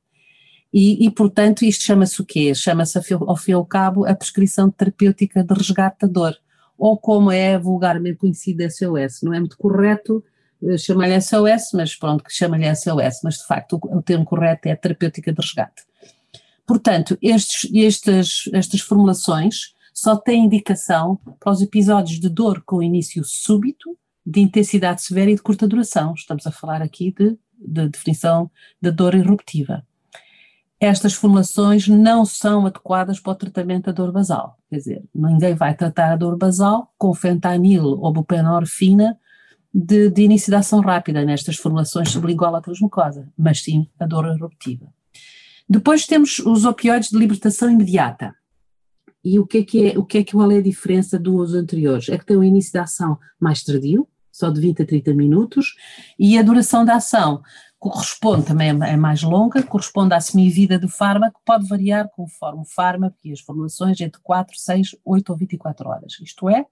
E, 0.72 1.04
e 1.04 1.10
portanto, 1.10 1.64
isto 1.64 1.82
chama-se 1.82 2.20
o 2.22 2.24
quê? 2.24 2.54
Chama-se, 2.54 2.96
ao 3.12 3.36
fim 3.36 3.50
e 3.50 3.54
ao 3.54 3.66
cabo, 3.66 4.06
a 4.06 4.14
prescrição 4.14 4.70
terapêutica 4.70 5.42
de 5.42 5.52
resgate 5.52 5.98
da 6.02 6.06
dor 6.06 6.36
ou 6.80 6.96
como 6.96 7.30
é 7.30 7.58
vulgarmente 7.58 8.16
conhecida 8.16 8.68
SOS. 8.70 9.20
Não 9.22 9.34
é 9.34 9.38
muito 9.38 9.58
correto 9.58 10.24
uh, 10.62 10.78
chamar-lhe 10.78 11.20
SOS, 11.20 11.72
mas 11.74 11.94
pronto, 11.94 12.24
que 12.24 12.32
chama-lhe 12.32 12.74
SOS, 12.74 13.20
mas 13.22 13.34
de 13.36 13.46
facto 13.46 13.74
o, 13.74 13.98
o, 13.98 14.02
termo 14.02 14.24
correto 14.24 14.66
é 14.66 14.74
terapêutica 14.74 15.30
de 15.30 15.40
resgate. 15.42 15.82
Portanto, 16.66 17.18
estes, 17.20 17.70
estes, 17.74 18.48
estas 18.54 18.80
formulações 18.80 19.74
só 19.92 20.16
têm 20.16 20.46
indicação 20.46 21.20
para 21.38 21.52
os 21.52 21.60
episódios 21.60 22.18
de 22.18 22.30
dor 22.30 22.62
com 22.64 22.82
início 22.82 23.22
súbito, 23.24 23.94
de 24.24 24.40
intensidade 24.40 25.02
severa 25.02 25.30
e 25.30 25.34
de 25.34 25.42
curta 25.42 25.68
duração. 25.68 26.14
Estamos 26.14 26.46
a 26.46 26.50
falar 26.50 26.80
aqui 26.80 27.12
de, 27.12 27.36
de 27.58 27.88
definição 27.88 28.50
da 28.80 28.90
dor 28.90 29.14
irruptiva 29.14 29.84
estas 30.80 31.12
formulações 31.12 31.86
não 31.86 32.24
são 32.24 32.64
adequadas 32.64 33.20
para 33.20 33.32
o 33.32 33.36
tratamento 33.36 33.86
da 33.86 33.92
dor 33.92 34.10
basal. 34.10 34.56
Quer 34.70 34.76
dizer, 34.76 35.04
ninguém 35.14 35.54
vai 35.54 35.74
tratar 35.74 36.12
a 36.12 36.16
dor 36.16 36.38
basal 36.38 36.90
com 36.96 37.12
fentanil 37.12 37.84
ou 37.84 38.10
buprenorfina 38.10 39.18
de, 39.72 40.08
de 40.08 40.22
início 40.22 40.50
de 40.50 40.56
ação 40.56 40.80
rápida 40.80 41.22
nestas 41.22 41.56
formulações 41.56 42.10
sublingual 42.10 42.56
à 42.56 42.62
transmucosa, 42.62 43.28
mas 43.36 43.62
sim 43.62 43.86
a 44.00 44.06
dor 44.06 44.26
eruptiva. 44.26 44.86
Depois 45.68 46.06
temos 46.06 46.38
os 46.40 46.64
opioides 46.64 47.10
de 47.10 47.18
libertação 47.18 47.70
imediata. 47.70 48.34
E 49.22 49.38
o 49.38 49.46
que 49.46 49.58
é 49.58 49.62
que 49.62 49.86
é, 49.86 49.98
o 49.98 50.04
que 50.04 50.18
é 50.18 50.24
que 50.24 50.32
qual 50.32 50.50
é 50.50 50.56
a 50.56 50.62
diferença 50.62 51.18
dos 51.18 51.54
anteriores? 51.54 52.08
É 52.08 52.16
que 52.16 52.24
tem 52.24 52.38
um 52.38 52.42
início 52.42 52.72
de 52.72 52.78
ação 52.78 53.18
mais 53.38 53.62
tardio, 53.62 54.08
só 54.32 54.48
de 54.48 54.60
20 54.60 54.82
a 54.82 54.86
30 54.86 55.14
minutos, 55.14 55.74
e 56.18 56.38
a 56.38 56.42
duração 56.42 56.86
da 56.86 56.96
ação 56.96 57.42
corresponde, 57.80 58.44
também 58.44 58.68
é 58.68 58.96
mais 58.96 59.22
longa, 59.22 59.62
corresponde 59.62 60.12
à 60.12 60.20
semivida 60.20 60.78
do 60.78 60.86
fármaco, 60.86 61.40
pode 61.46 61.66
variar 61.66 62.10
conforme 62.10 62.60
o 62.60 62.64
fármaco 62.66 63.16
e 63.24 63.32
as 63.32 63.40
formulações 63.40 63.98
entre 64.02 64.20
4, 64.20 64.54
6, 64.54 64.96
8 65.02 65.30
ou 65.30 65.38
24 65.38 65.88
horas. 65.88 66.12
Isto 66.22 66.50
é, 66.50 66.66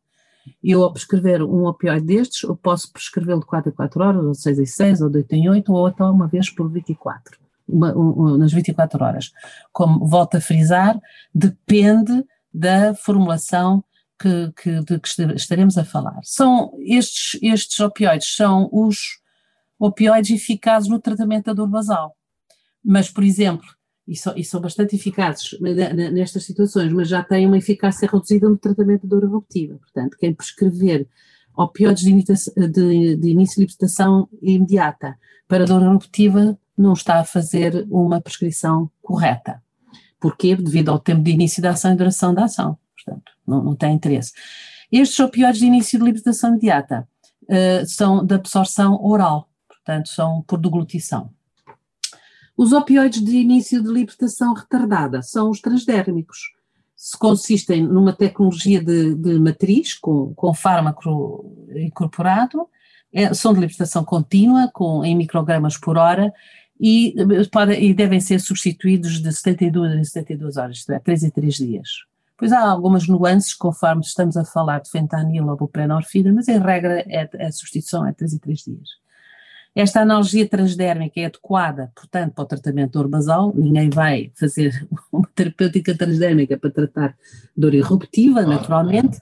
eu 0.62 0.82
ao 0.82 0.92
prescrever 0.92 1.42
um 1.42 1.64
opioide 1.64 2.04
destes, 2.04 2.42
eu 2.42 2.54
posso 2.54 2.92
prescrevê-lo 2.92 3.40
de 3.40 3.46
4 3.46 3.70
a 3.70 3.74
4 3.74 4.04
horas, 4.04 4.24
ou 4.24 4.32
de 4.32 4.40
6 4.40 4.58
em 4.58 4.66
6, 4.66 5.00
ou 5.00 5.08
de 5.08 5.16
8 5.16 5.32
em 5.32 5.48
8, 5.48 5.72
ou 5.72 5.86
até 5.86 6.04
uma 6.04 6.28
vez 6.28 6.50
por 6.50 6.70
24, 6.70 7.38
uma, 7.66 7.96
um, 7.96 8.36
nas 8.36 8.52
24 8.52 9.02
horas. 9.02 9.32
Como 9.72 10.06
volto 10.06 10.36
a 10.36 10.40
frisar, 10.42 11.00
depende 11.34 12.22
da 12.52 12.94
formulação 12.94 13.82
que, 14.20 14.52
que, 14.62 14.80
de 14.80 15.00
que 15.00 15.08
estaremos 15.34 15.78
a 15.78 15.84
falar. 15.84 16.20
São 16.22 16.70
estes, 16.80 17.40
estes 17.42 17.80
opioides 17.80 18.36
são 18.36 18.68
os 18.70 19.20
opioides 19.78 20.30
eficazes 20.30 20.88
no 20.88 20.98
tratamento 20.98 21.46
da 21.46 21.52
dor 21.52 21.68
basal. 21.68 22.16
Mas, 22.84 23.10
por 23.10 23.22
exemplo, 23.22 23.66
e 24.06 24.16
são, 24.16 24.34
e 24.36 24.42
são 24.42 24.60
bastante 24.60 24.96
eficazes 24.96 25.58
nestas 25.60 26.44
situações, 26.44 26.92
mas 26.92 27.08
já 27.08 27.22
têm 27.22 27.46
uma 27.46 27.58
eficácia 27.58 28.08
reduzida 28.10 28.48
no 28.48 28.56
tratamento 28.56 29.06
da 29.06 29.16
dor 29.16 29.24
eruptiva. 29.24 29.76
Portanto, 29.78 30.16
quem 30.18 30.32
prescrever 30.34 31.06
opioides 31.54 32.04
de, 32.04 32.68
de, 32.68 33.16
de 33.16 33.28
início 33.28 33.56
de 33.56 33.60
libertação 33.62 34.28
imediata 34.40 35.18
para 35.46 35.66
dor 35.66 35.82
eruptiva 35.82 36.58
não 36.76 36.94
está 36.94 37.20
a 37.20 37.24
fazer 37.24 37.86
uma 37.90 38.20
prescrição 38.20 38.90
correta. 39.02 39.62
Porquê? 40.20 40.56
Devido 40.56 40.90
ao 40.90 40.98
tempo 40.98 41.22
de 41.22 41.30
início 41.30 41.62
da 41.62 41.70
ação 41.70 41.92
e 41.92 41.96
duração 41.96 42.32
da 42.32 42.44
ação. 42.44 42.78
Portanto, 42.94 43.32
não, 43.46 43.62
não 43.62 43.76
tem 43.76 43.94
interesse. 43.94 44.32
Estes 44.90 45.18
opioides 45.20 45.60
de 45.60 45.66
início 45.66 45.98
de 45.98 46.04
libertação 46.04 46.50
imediata 46.50 47.06
uh, 47.42 47.86
são 47.86 48.24
de 48.24 48.34
absorção 48.34 48.98
oral 49.04 49.48
portanto 49.88 50.10
são 50.10 50.42
por 50.42 50.60
deglutição. 50.60 51.30
Os 52.54 52.72
opioides 52.72 53.24
de 53.24 53.36
início 53.36 53.82
de 53.82 53.88
libertação 53.88 54.52
retardada 54.52 55.22
são 55.22 55.48
os 55.48 55.60
transdérmicos. 55.60 56.38
Se 56.94 57.16
consistem 57.16 57.82
numa 57.82 58.12
tecnologia 58.12 58.82
de, 58.84 59.14
de 59.14 59.38
matriz 59.38 59.94
com, 59.94 60.34
com 60.34 60.52
fármaco 60.52 61.66
incorporado, 61.74 62.68
é, 63.12 63.32
são 63.32 63.54
de 63.54 63.60
libertação 63.60 64.04
contínua, 64.04 64.68
com, 64.74 65.02
em 65.04 65.16
microgramas 65.16 65.78
por 65.78 65.96
hora, 65.96 66.30
e, 66.78 67.14
pode, 67.50 67.72
e 67.72 67.94
devem 67.94 68.20
ser 68.20 68.40
substituídos 68.40 69.22
de 69.22 69.32
72 69.32 69.94
em 69.94 70.04
72 70.04 70.56
horas, 70.56 70.78
isto 70.78 70.92
é, 70.92 70.98
3 70.98 71.24
em 71.24 71.30
3 71.30 71.54
dias. 71.54 71.88
Pois 72.36 72.52
há 72.52 72.60
algumas 72.60 73.08
nuances 73.08 73.54
conforme 73.54 74.02
estamos 74.02 74.36
a 74.36 74.44
falar 74.44 74.80
de 74.80 74.90
fentanil 74.90 75.46
ou 75.46 75.56
buprenorfina, 75.56 76.32
mas 76.32 76.46
em 76.48 76.58
regra 76.58 77.04
é, 77.08 77.28
a 77.46 77.52
substituição 77.52 78.06
é 78.06 78.12
3 78.12 78.34
em 78.34 78.38
3 78.38 78.58
dias. 78.58 79.07
Esta 79.78 80.00
analgesia 80.00 80.48
transdérmica 80.48 81.20
é 81.20 81.26
adequada, 81.26 81.92
portanto, 81.94 82.32
para 82.34 82.42
o 82.42 82.46
tratamento 82.48 82.88
de 82.88 82.92
dor 82.94 83.06
basal. 83.06 83.52
Ninguém 83.54 83.88
vai 83.88 84.32
fazer 84.34 84.72
uma 85.12 85.28
terapêutica 85.36 85.96
transdérmica 85.96 86.58
para 86.58 86.68
tratar 86.68 87.16
dor 87.56 87.72
irruptiva, 87.74 88.42
naturalmente. 88.42 89.20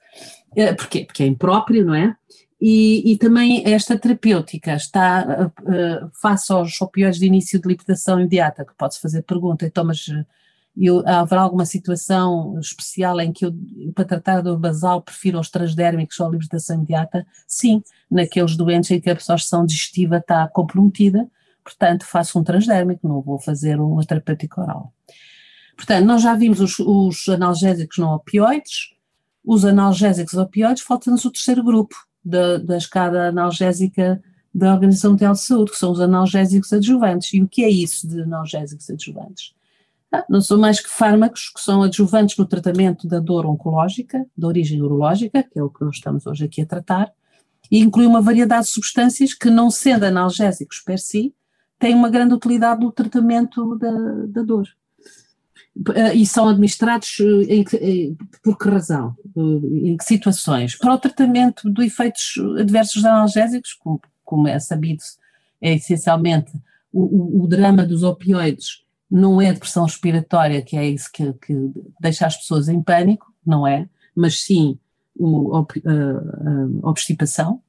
Eh, 0.57 0.73
porquê? 0.73 1.05
Porque 1.05 1.25
é 1.25 1.27
impróprio, 1.27 1.85
não 1.85 1.95
é? 1.95 2.17
E, 2.59 3.13
e, 3.13 3.19
também 3.19 3.65
esta 3.67 3.99
terapêutica 3.99 4.75
está 4.75 5.53
uh, 5.59 6.11
face 6.23 6.51
aos 6.51 6.81
opioides 6.81 7.21
de 7.21 7.27
início 7.27 7.61
de 7.61 7.69
libertação 7.69 8.19
imediata, 8.19 8.65
que 8.65 8.73
pode-se 8.79 8.99
fazer 8.99 9.25
pergunta, 9.25 9.67
então, 9.67 9.85
mas 9.85 10.07
eu, 10.77 11.03
haverá 11.07 11.43
alguma 11.43 11.65
situação 11.65 12.59
especial 12.59 13.19
em 13.21 13.33
que 13.33 13.47
eu, 13.47 13.55
para 13.95 14.05
tratar 14.05 14.41
do 14.43 14.59
basal, 14.59 15.01
prefiro 15.01 15.41
os 15.41 15.51
transdérmicos 15.51 16.19
ou 16.21 16.27
a 16.27 16.31
libertação 16.31 16.77
imediata? 16.77 17.27
Sim, 17.47 17.83
naqueles 18.11 18.57
doentes 18.57 18.91
em 18.91 19.01
que 19.01 19.09
a 19.09 19.13
absorção 19.13 19.65
digestiva 19.65 20.19
está 20.19 20.47
comprometida, 20.49 21.27
portanto, 21.65 22.05
faço 22.05 22.39
um 22.39 22.45
transdérmico, 22.45 23.09
não 23.09 23.23
vou 23.23 23.39
fazer 23.39 23.81
uma 23.81 24.05
terapêutica 24.05 24.61
oral. 24.61 24.93
Portanto, 25.77 26.05
nós 26.05 26.23
já 26.23 26.35
vimos 26.35 26.61
os, 26.61 26.79
os 26.79 27.29
analgésicos 27.29 27.99
não 27.99 28.15
opioides, 28.15 28.95
os 29.45 29.65
analgésicos 29.65 30.35
opioides, 30.35 30.83
falta-nos 30.83 31.25
o 31.25 31.31
terceiro 31.31 31.63
grupo, 31.63 31.97
da, 32.27 32.59
da 32.59 32.77
escada 32.77 33.29
analgésica 33.29 34.21
da 34.53 34.75
Organização 34.75 35.13
Mundial 35.13 35.35
de 35.35 35.41
Saúde, 35.41 35.71
que 35.71 35.79
são 35.79 35.93
os 35.93 36.01
analgésicos 36.01 36.73
adjuvantes. 36.73 37.33
E 37.33 37.41
o 37.41 37.47
que 37.47 37.63
é 37.63 37.71
isso 37.71 38.09
de 38.09 38.23
analgésicos 38.23 38.91
adjuvantes? 38.91 39.55
Não 40.29 40.41
são 40.41 40.59
mais 40.59 40.81
que 40.81 40.89
fármacos 40.89 41.51
que 41.55 41.61
são 41.61 41.83
adjuvantes 41.83 42.37
no 42.37 42.47
tratamento 42.47 43.07
da 43.07 43.19
dor 43.19 43.45
oncológica, 43.45 44.25
da 44.37 44.47
origem 44.47 44.81
urológica, 44.81 45.43
que 45.43 45.59
é 45.59 45.63
o 45.63 45.69
que 45.69 45.85
nós 45.85 45.97
estamos 45.97 46.27
hoje 46.27 46.45
aqui 46.45 46.63
a 46.63 46.67
tratar, 46.67 47.13
e 47.71 47.81
inclui 47.81 48.07
uma 48.07 48.23
variedade 48.23 48.67
de 48.67 48.73
substâncias 48.73 49.35
que, 49.35 49.51
não 49.51 49.71
sendo 49.71 50.05
analgésicos 50.05 50.81
per 50.81 50.99
si, 50.99 51.35
têm 51.79 51.95
uma 51.95 52.09
grande 52.09 52.35
utilidade 52.35 52.81
no 52.81 52.93
tratamento 52.93 53.77
da, 53.77 53.93
da 54.29 54.43
dor. 54.43 54.69
Eh, 55.95 56.15
e 56.15 56.27
são 56.27 56.49
administrados 56.49 57.19
eh, 57.21 57.57
em 57.57 57.65
que, 57.65 57.77
eh, 57.77 58.25
por 58.43 58.57
que 58.57 58.69
razão? 58.69 59.15
Em 59.37 59.97
que 59.97 60.05
situações? 60.05 60.75
Para 60.77 60.95
o 60.95 60.99
tratamento 60.99 61.71
de 61.71 61.85
efeitos 61.85 62.35
adversos 62.59 63.05
analgésicos, 63.05 63.75
como, 63.75 64.01
como 64.25 64.49
é 64.49 64.59
sabido, 64.59 65.03
é 65.61 65.75
essencialmente 65.75 66.53
o, 66.93 67.43
o, 67.43 67.47
drama 67.47 67.85
dos 67.85 68.03
opioides 68.03 68.86
não 69.11 69.41
é 69.41 69.51
a 69.51 69.53
depressão 69.53 69.85
respiratória, 69.85 70.63
que 70.63 70.77
é 70.77 70.89
isso 70.89 71.11
que, 71.13 71.33
que 71.35 71.71
deixa 72.01 72.27
as 72.27 72.37
pessoas 72.37 72.69
em 72.69 72.83
pânico, 72.83 73.33
não 73.45 73.67
é, 73.67 73.89
mas 74.15 74.41
sim 74.41 74.79
o, 75.15 75.57
a, 75.57 75.61
a, 75.61 76.87
a 76.87 76.91
obstipação, 76.91 77.61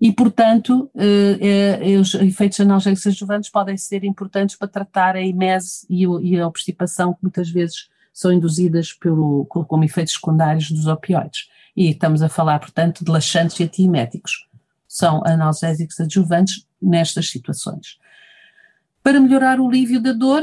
e, 0.00 0.10
portanto, 0.10 0.90
eh, 0.96 1.78
eh, 1.82 1.98
os 1.98 2.14
efeitos 2.14 2.58
analgésicos 2.58 3.08
adjuvantes 3.08 3.50
podem 3.50 3.76
ser 3.76 4.02
importantes 4.02 4.56
para 4.56 4.66
tratar 4.66 5.14
a 5.14 5.20
imese 5.20 5.84
e, 5.90 6.06
e 6.22 6.40
a 6.40 6.46
obstipação 6.46 7.12
que 7.12 7.18
muitas 7.20 7.50
vezes 7.50 7.90
são 8.10 8.32
induzidas 8.32 8.94
pelo, 8.94 9.44
como 9.44 9.84
efeitos 9.84 10.14
secundários 10.14 10.70
dos 10.70 10.86
opioides. 10.86 11.48
E 11.76 11.90
estamos 11.90 12.22
a 12.22 12.30
falar, 12.30 12.58
portanto, 12.60 13.04
de 13.04 13.10
laxantes 13.10 13.60
e 13.60 13.64
antieméticos. 13.64 14.48
São 14.88 15.22
analgésicos 15.26 16.00
adjuvantes 16.00 16.66
nestas 16.80 17.28
situações. 17.28 17.98
Para 19.02 19.20
melhorar 19.20 19.60
o 19.60 19.68
alívio 19.68 20.00
da 20.00 20.12
dor, 20.12 20.42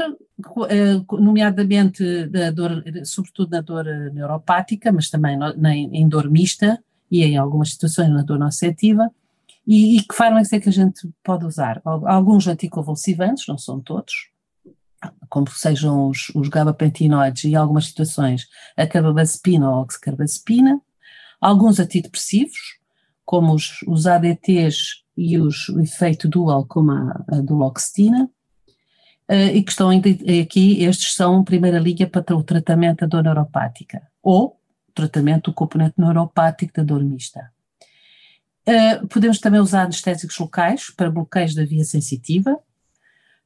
eh, 0.68 1.00
nomeadamente 1.12 2.26
da 2.26 2.50
dor, 2.50 2.82
sobretudo 3.04 3.50
na 3.50 3.60
dor 3.60 3.84
neuropática, 4.12 4.90
mas 4.92 5.08
também 5.08 5.38
em 5.92 6.08
dor 6.08 6.28
mista 6.30 6.82
e 7.10 7.22
em 7.24 7.36
algumas 7.36 7.70
situações 7.70 8.10
na 8.10 8.22
dor 8.22 8.38
nociceptiva, 8.38 9.10
e, 9.66 9.98
e 9.98 10.02
que 10.02 10.14
fármacos 10.14 10.52
é 10.52 10.60
que 10.60 10.68
a 10.68 10.72
gente 10.72 11.08
pode 11.22 11.44
usar? 11.44 11.80
Alguns 11.84 12.46
anticonvulsivantes, 12.46 13.46
não 13.46 13.58
são 13.58 13.80
todos, 13.80 14.30
como 15.28 15.48
sejam 15.50 16.08
os, 16.08 16.30
os 16.34 16.48
gabapentinoides 16.48 17.44
e 17.44 17.54
algumas 17.54 17.86
situações 17.86 18.48
a 18.76 18.86
carbamazepina 18.86 19.70
ou 19.70 19.82
oxcarbazepina, 19.82 20.80
alguns 21.40 21.78
antidepressivos, 21.78 22.78
como 23.24 23.54
os, 23.54 23.82
os 23.86 24.06
ADTs 24.06 25.04
e 25.16 25.38
os, 25.38 25.68
o 25.68 25.80
efeito 25.80 26.28
dual, 26.28 26.64
como 26.66 26.90
a, 26.90 27.24
a 27.28 27.40
duloxetina, 27.42 28.30
e 29.30 29.62
que 29.62 29.70
estão 29.70 29.90
aqui, 29.90 30.82
estes 30.82 31.14
são 31.14 31.44
primeira 31.44 31.78
linha 31.78 32.06
para 32.06 32.34
o 32.34 32.42
tratamento 32.42 33.00
da 33.00 33.06
dor 33.06 33.22
neuropática, 33.22 34.02
ou 34.22 34.58
tratamento 34.98 35.50
do 35.50 35.54
componente 35.54 35.94
neuropático 35.96 36.72
da 36.74 36.82
dor 36.82 37.04
mista. 37.04 37.50
Uh, 38.68 39.06
podemos 39.08 39.38
também 39.38 39.60
usar 39.60 39.84
anestésicos 39.84 40.36
locais 40.38 40.90
para 40.90 41.10
bloqueios 41.10 41.54
da 41.54 41.64
via 41.64 41.84
sensitiva, 41.84 42.58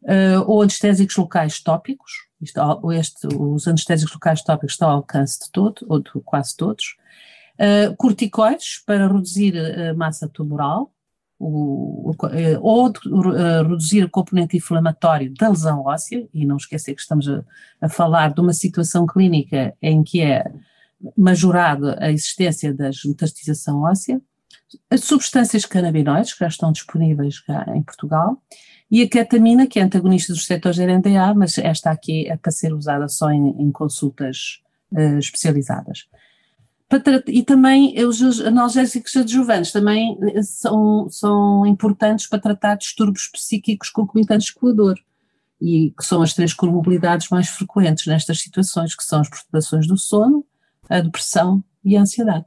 uh, 0.02 0.40
ou 0.46 0.62
anestésicos 0.62 1.16
locais 1.16 1.60
tópicos, 1.60 2.10
isto, 2.40 2.60
este, 2.92 3.28
os 3.36 3.68
anestésicos 3.68 4.14
locais 4.14 4.42
tópicos 4.42 4.72
estão 4.72 4.88
ao 4.88 4.96
alcance 4.96 5.44
de 5.44 5.50
todo, 5.52 5.86
ou 5.88 6.00
de 6.00 6.10
quase 6.24 6.56
todos, 6.56 6.96
corticoides 7.96 8.82
para 8.84 9.06
reduzir 9.06 9.56
a 9.56 9.94
massa 9.94 10.26
tumoral, 10.26 10.92
o, 11.42 12.10
o, 12.10 12.16
ou 12.60 12.92
de, 12.92 13.00
reduzir 13.68 14.04
o 14.04 14.10
componente 14.10 14.56
inflamatório 14.56 15.34
da 15.34 15.48
lesão 15.48 15.80
óssea, 15.84 16.26
e 16.32 16.46
não 16.46 16.56
esquecer 16.56 16.94
que 16.94 17.00
estamos 17.00 17.28
a, 17.28 17.42
a 17.80 17.88
falar 17.88 18.32
de 18.32 18.40
uma 18.40 18.52
situação 18.52 19.06
clínica 19.06 19.74
em 19.82 20.04
que 20.04 20.22
é 20.22 20.44
majorada 21.16 21.98
a 22.00 22.12
existência 22.12 22.72
da 22.72 22.90
metastização 23.04 23.82
óssea, 23.82 24.20
as 24.88 25.02
substâncias 25.04 25.66
canabinoides, 25.66 26.32
que 26.32 26.40
já 26.40 26.46
estão 26.46 26.70
disponíveis 26.70 27.40
cá 27.40 27.66
em 27.74 27.82
Portugal, 27.82 28.40
e 28.90 29.02
a 29.02 29.08
ketamina, 29.08 29.66
que 29.66 29.80
é 29.80 29.82
antagonista 29.82 30.32
dos 30.32 30.42
receptores 30.42 30.78
NDA, 30.78 31.34
mas 31.34 31.58
esta 31.58 31.90
aqui 31.90 32.28
é 32.28 32.36
para 32.36 32.52
ser 32.52 32.72
usada 32.72 33.08
só 33.08 33.30
em, 33.30 33.48
em 33.58 33.72
consultas 33.72 34.60
uh, 34.92 35.18
especializadas. 35.18 36.06
E 37.28 37.42
também 37.42 37.94
os 38.04 38.40
analgésicos 38.40 39.16
adjuvantes 39.16 39.72
também 39.72 40.18
eh, 40.34 40.42
são, 40.42 41.08
são 41.08 41.66
importantes 41.66 42.26
para 42.26 42.38
tratar 42.38 42.74
distúrbios 42.76 43.28
psíquicos 43.32 43.88
concomitantes 43.88 44.50
com 44.50 44.68
a 44.68 44.72
dor, 44.72 44.98
e 45.60 45.94
que 45.96 46.04
são 46.04 46.20
as 46.22 46.34
três 46.34 46.52
comorbilidades 46.52 47.28
mais 47.28 47.48
frequentes 47.48 48.06
nestas 48.06 48.40
situações, 48.40 48.96
que 48.96 49.04
são 49.04 49.20
as 49.20 49.28
perturbações 49.28 49.86
do 49.86 49.96
sono, 49.96 50.44
a 50.90 51.00
depressão 51.00 51.62
e 51.84 51.96
a 51.96 52.02
ansiedade. 52.02 52.46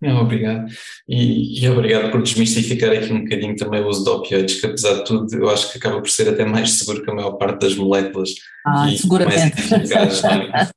Não, 0.00 0.20
obrigado. 0.20 0.66
E, 1.08 1.64
e, 1.64 1.68
obrigado 1.68 2.10
por 2.10 2.22
desmistificar 2.22 2.92
aqui 2.92 3.10
um 3.10 3.22
bocadinho 3.22 3.56
também 3.56 3.80
o 3.80 3.88
uso 3.88 4.04
de 4.04 4.10
opioides, 4.10 4.60
que 4.60 4.66
apesar 4.66 4.94
de 4.98 5.04
tudo, 5.04 5.34
eu 5.34 5.48
acho 5.48 5.72
que 5.72 5.78
acaba 5.78 6.00
por 6.00 6.10
ser 6.10 6.28
até 6.28 6.44
mais 6.44 6.72
seguro 6.72 7.02
que 7.02 7.10
a 7.10 7.14
maior 7.14 7.32
parte 7.32 7.60
das 7.60 7.74
moléculas 7.74 8.30
ah, 8.66 8.90
e 8.90 8.98
seguramente. 8.98 9.70
mais 9.70 9.72
eficazes 9.72 10.24
é? 10.24 10.68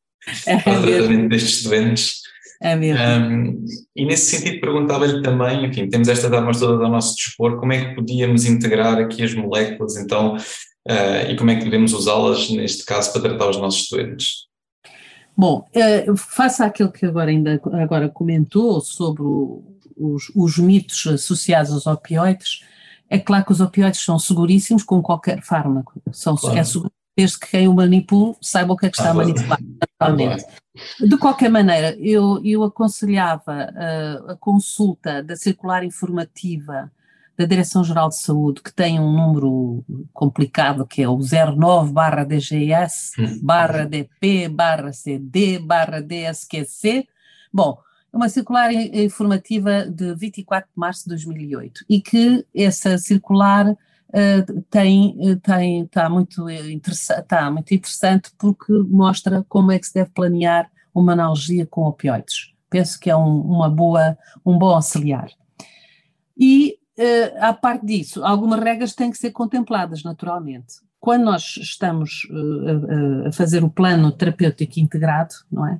é 0.47 0.57
para 0.61 0.79
o 0.79 0.81
tratamento 0.81 1.29
destes 1.29 1.63
doentes. 1.63 2.21
É 2.61 2.75
mesmo. 2.75 3.03
Um, 3.03 3.65
e 3.95 4.05
nesse 4.05 4.35
sentido 4.35 4.59
perguntava-lhe 4.59 5.21
também, 5.21 5.65
enfim, 5.65 5.87
temos 5.89 6.07
esta 6.07 6.35
armas 6.35 6.59
toda 6.59 6.83
ao 6.83 6.91
nosso 6.91 7.15
dispor, 7.15 7.59
como 7.59 7.73
é 7.73 7.85
que 7.85 7.95
podíamos 7.95 8.45
integrar 8.45 8.97
aqui 8.97 9.23
as 9.23 9.33
moléculas 9.33 9.95
então 9.95 10.35
uh, 10.35 11.29
e 11.29 11.35
como 11.35 11.51
é 11.51 11.55
que 11.55 11.65
devemos 11.65 11.93
usá-las 11.93 12.49
neste 12.49 12.83
caso 12.85 13.13
para 13.13 13.21
tratar 13.21 13.49
os 13.49 13.57
nossos 13.57 13.87
doentes? 13.89 14.47
Bom, 15.37 15.63
eh, 15.71 16.07
faça 16.17 16.65
aquilo 16.65 16.91
que 16.91 17.05
agora 17.05 17.29
ainda 17.29 17.61
agora 17.73 18.09
comentou 18.09 18.81
sobre 18.81 19.21
os, 19.95 20.31
os 20.35 20.57
mitos 20.57 21.05
associados 21.05 21.71
aos 21.71 21.85
opioides, 21.85 22.63
é 23.07 23.19
claro 23.19 23.45
que 23.45 23.51
os 23.51 23.61
opioides 23.61 24.03
são 24.03 24.17
seguríssimos 24.17 24.81
com 24.81 24.99
qualquer 24.99 25.43
fármaco, 25.43 26.01
são 26.11 26.35
claro. 26.35 26.57
é 26.57 26.63
seguro, 26.63 26.91
desde 27.15 27.39
que 27.39 27.51
quem 27.51 27.67
o 27.67 27.73
manipula 27.73 28.35
saiba 28.41 28.73
o 28.73 28.77
que 28.77 28.87
é 28.87 28.89
que 28.89 28.97
está 28.97 29.09
ah, 29.09 29.11
a 29.11 29.13
manipular 29.13 29.59
naturalmente. 29.61 30.45
Ah, 30.47 30.53
de 30.99 31.17
qualquer 31.17 31.49
maneira, 31.49 31.95
eu, 31.99 32.41
eu 32.43 32.63
aconselhava 32.63 33.69
a, 33.75 34.31
a 34.33 34.35
consulta 34.35 35.23
da 35.23 35.35
circular 35.35 35.83
informativa 35.83 36.91
da 37.37 37.45
Direção-Geral 37.45 38.09
de 38.09 38.17
Saúde, 38.17 38.63
que 38.63 38.73
tem 38.73 38.99
um 38.99 39.11
número 39.11 39.85
complicado, 40.11 40.87
que 40.87 41.03
é 41.03 41.07
o 41.07 41.19
09 41.19 41.93
barra 41.93 42.23
DGS, 42.23 43.13
hum. 43.19 43.39
barra 43.43 43.85
DP, 43.85 44.49
barra 44.49 44.91
CD, 44.91 45.59
barra 45.59 46.01
DSQC. 46.01 47.07
Bom, 47.53 47.77
é 48.11 48.17
uma 48.17 48.27
circular 48.27 48.73
informativa 48.73 49.85
de 49.85 50.15
24 50.15 50.67
de 50.67 50.79
março 50.79 51.03
de 51.03 51.09
2008 51.09 51.85
e 51.87 52.01
que 52.01 52.43
essa 52.55 52.97
circular 52.97 53.67
uh, 53.69 53.77
tem, 54.69 55.39
tem, 55.41 55.83
está, 55.83 56.09
muito 56.09 56.49
está 56.49 57.51
muito 57.51 57.73
interessante 57.73 58.31
porque 58.37 58.71
mostra 58.89 59.45
como 59.49 59.71
é 59.71 59.79
que 59.79 59.87
se 59.87 59.93
deve 59.93 60.09
planear 60.11 60.69
uma 60.93 61.13
analgesia 61.13 61.65
com 61.65 61.83
opioides. 61.83 62.53
Penso 62.69 62.99
que 62.99 63.09
é 63.09 63.15
um, 63.15 63.41
uma 63.41 63.69
boa, 63.69 64.17
um 64.45 64.57
bom 64.57 64.69
auxiliar. 64.69 65.29
E 66.37 66.77
à 67.39 67.53
parte 67.53 67.85
disso, 67.85 68.23
algumas 68.23 68.59
regras 68.59 68.93
têm 68.93 69.11
que 69.11 69.17
ser 69.17 69.31
contempladas 69.31 70.03
naturalmente. 70.03 70.75
Quando 70.99 71.25
nós 71.25 71.57
estamos 71.57 72.27
a 73.27 73.31
fazer 73.31 73.63
o 73.63 73.69
plano 73.69 74.11
terapêutico 74.11 74.79
integrado, 74.79 75.35
não 75.51 75.67
é? 75.67 75.79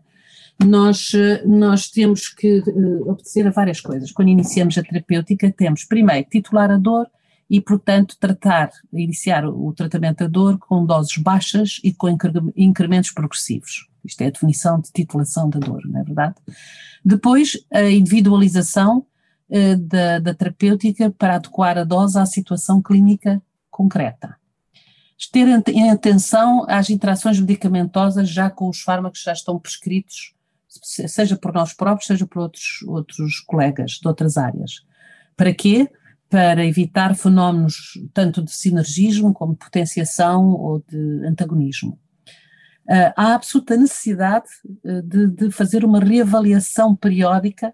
Nós, 0.66 1.12
nós 1.46 1.90
temos 1.90 2.30
que 2.30 2.64
obedecer 3.06 3.46
a 3.46 3.52
várias 3.52 3.80
coisas. 3.80 4.12
Quando 4.12 4.30
iniciamos 4.30 4.78
a 4.78 4.84
terapêutica, 4.84 5.52
temos 5.52 5.84
primeiro 5.84 6.28
titular 6.30 6.72
a 6.72 6.78
dor 6.78 7.08
e, 7.50 7.62
portanto, 7.62 8.18
tratar, 8.20 8.70
iniciar 8.92 9.46
o 9.46 9.74
tratamento 9.74 10.20
da 10.20 10.28
dor 10.28 10.58
com 10.58 10.86
doses 10.86 11.18
baixas 11.18 11.80
e 11.84 11.94
com 11.94 12.08
incrementos 12.56 13.12
progressivos. 13.12 13.88
Isto 14.04 14.22
é 14.22 14.28
a 14.28 14.32
definição 14.32 14.80
de 14.80 14.92
titulação 14.92 15.50
da 15.50 15.60
dor, 15.60 15.82
não 15.86 16.00
é 16.00 16.04
verdade? 16.04 16.36
Depois, 17.04 17.58
a 17.72 17.84
individualização 17.84 19.06
eh, 19.50 19.76
da, 19.78 20.20
da 20.20 20.34
terapêutica 20.34 21.10
para 21.10 21.36
adequar 21.36 21.78
a 21.78 21.86
dose 21.86 22.20
à 22.20 22.26
situação 22.26 22.82
clínica 22.82 23.42
concreta. 23.70 24.36
Ter 25.32 25.48
em 25.70 25.90
atenção 25.90 26.66
às 26.68 26.90
interações 26.90 27.40
medicamentosas 27.40 28.30
já 28.30 28.50
com 28.50 28.70
os 28.70 28.82
fármacos 28.82 29.20
que 29.20 29.26
já 29.26 29.34
estão 29.34 29.60
prescritos, 29.60 30.34
seja 30.68 31.36
por 31.36 31.54
nós 31.54 31.74
próprios, 31.74 32.08
seja 32.08 32.26
por 32.26 32.40
outros, 32.44 32.82
outros 32.86 33.40
colegas 33.40 34.00
de 34.02 34.08
outras 34.08 34.38
áreas. 34.38 34.86
Para 35.36 35.54
quê? 35.54 35.90
Para 36.30 36.66
evitar 36.66 37.16
fenómenos 37.16 37.94
tanto 38.14 38.44
de 38.44 38.52
sinergismo 38.52 39.34
como 39.34 39.54
de 39.54 39.60
potenciação 39.60 40.50
ou 40.50 40.84
de 40.88 41.26
antagonismo. 41.26 41.98
Uh, 42.88 43.12
há 43.18 43.34
absoluta 43.36 43.76
necessidade 43.76 44.48
uh, 44.86 45.02
de, 45.02 45.28
de, 45.28 45.52
fazer 45.52 45.84
uma 45.84 46.00
reavaliação 46.00 46.96
periódica, 46.96 47.74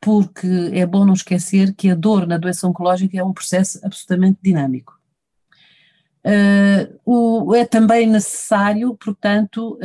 porque 0.00 0.70
é 0.72 0.86
bom 0.86 1.04
não 1.04 1.12
esquecer 1.12 1.74
que 1.74 1.90
a 1.90 1.94
dor 1.94 2.26
na 2.26 2.38
doença 2.38 2.66
oncológica 2.66 3.18
é 3.18 3.22
um 3.22 3.32
processo 3.32 3.78
absolutamente 3.84 4.38
dinâmico. 4.42 4.98
Uh, 6.24 6.98
o, 7.04 7.54
é 7.54 7.66
também 7.66 8.06
necessário, 8.06 8.94
portanto, 8.94 9.78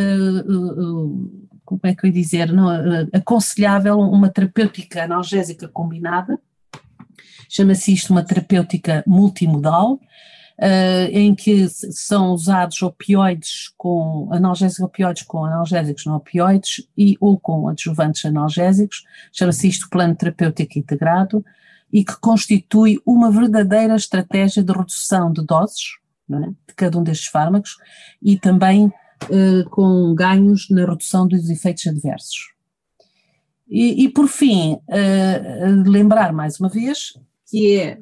como 1.65 1.81
é 1.83 1.93
que 1.93 2.05
eu 2.05 2.07
ia 2.07 2.13
dizer, 2.13 2.53
não, 2.53 2.69
aconselhável 3.11 3.99
uma 3.99 4.29
terapêutica 4.29 5.03
analgésica 5.03 5.67
combinada, 5.67 6.39
chama-se 7.49 7.93
isto 7.93 8.11
uma 8.11 8.23
terapêutica 8.23 9.03
multimodal, 9.07 9.93
uh, 9.93 11.09
em 11.11 11.33
que 11.33 11.67
são 11.69 12.31
usados 12.31 12.81
opioides 12.81 13.71
com 13.77 14.29
analgésicos 14.31 14.85
opioides 14.85 15.23
com 15.23 15.45
analgésicos 15.45 16.05
não 16.05 16.15
opioides 16.15 16.87
e 16.97 17.17
ou 17.19 17.39
com 17.39 17.67
adjuvantes 17.67 18.25
analgésicos, 18.25 19.03
chama-se 19.31 19.67
isto 19.67 19.89
plano 19.89 20.15
terapêutico 20.15 20.77
integrado 20.77 21.43
e 21.91 22.03
que 22.03 22.19
constitui 22.19 22.99
uma 23.05 23.31
verdadeira 23.31 23.95
estratégia 23.95 24.63
de 24.63 24.73
redução 24.73 25.31
de 25.31 25.45
doses 25.45 25.97
é? 26.31 26.47
de 26.67 26.73
cada 26.75 26.97
um 26.97 27.03
destes 27.03 27.27
fármacos 27.27 27.77
e 28.21 28.37
também 28.37 28.87
uh, 28.87 29.69
com 29.69 30.15
ganhos 30.15 30.69
na 30.69 30.85
redução 30.85 31.27
dos 31.27 31.49
efeitos 31.49 31.85
adversos. 31.85 32.53
E, 33.67 34.03
e 34.03 34.09
por 34.09 34.27
fim, 34.27 34.73
uh, 34.73 35.89
lembrar 35.89 36.33
mais 36.33 36.59
uma 36.59 36.69
vez 36.69 37.13
que 37.53 37.77
é 37.77 37.99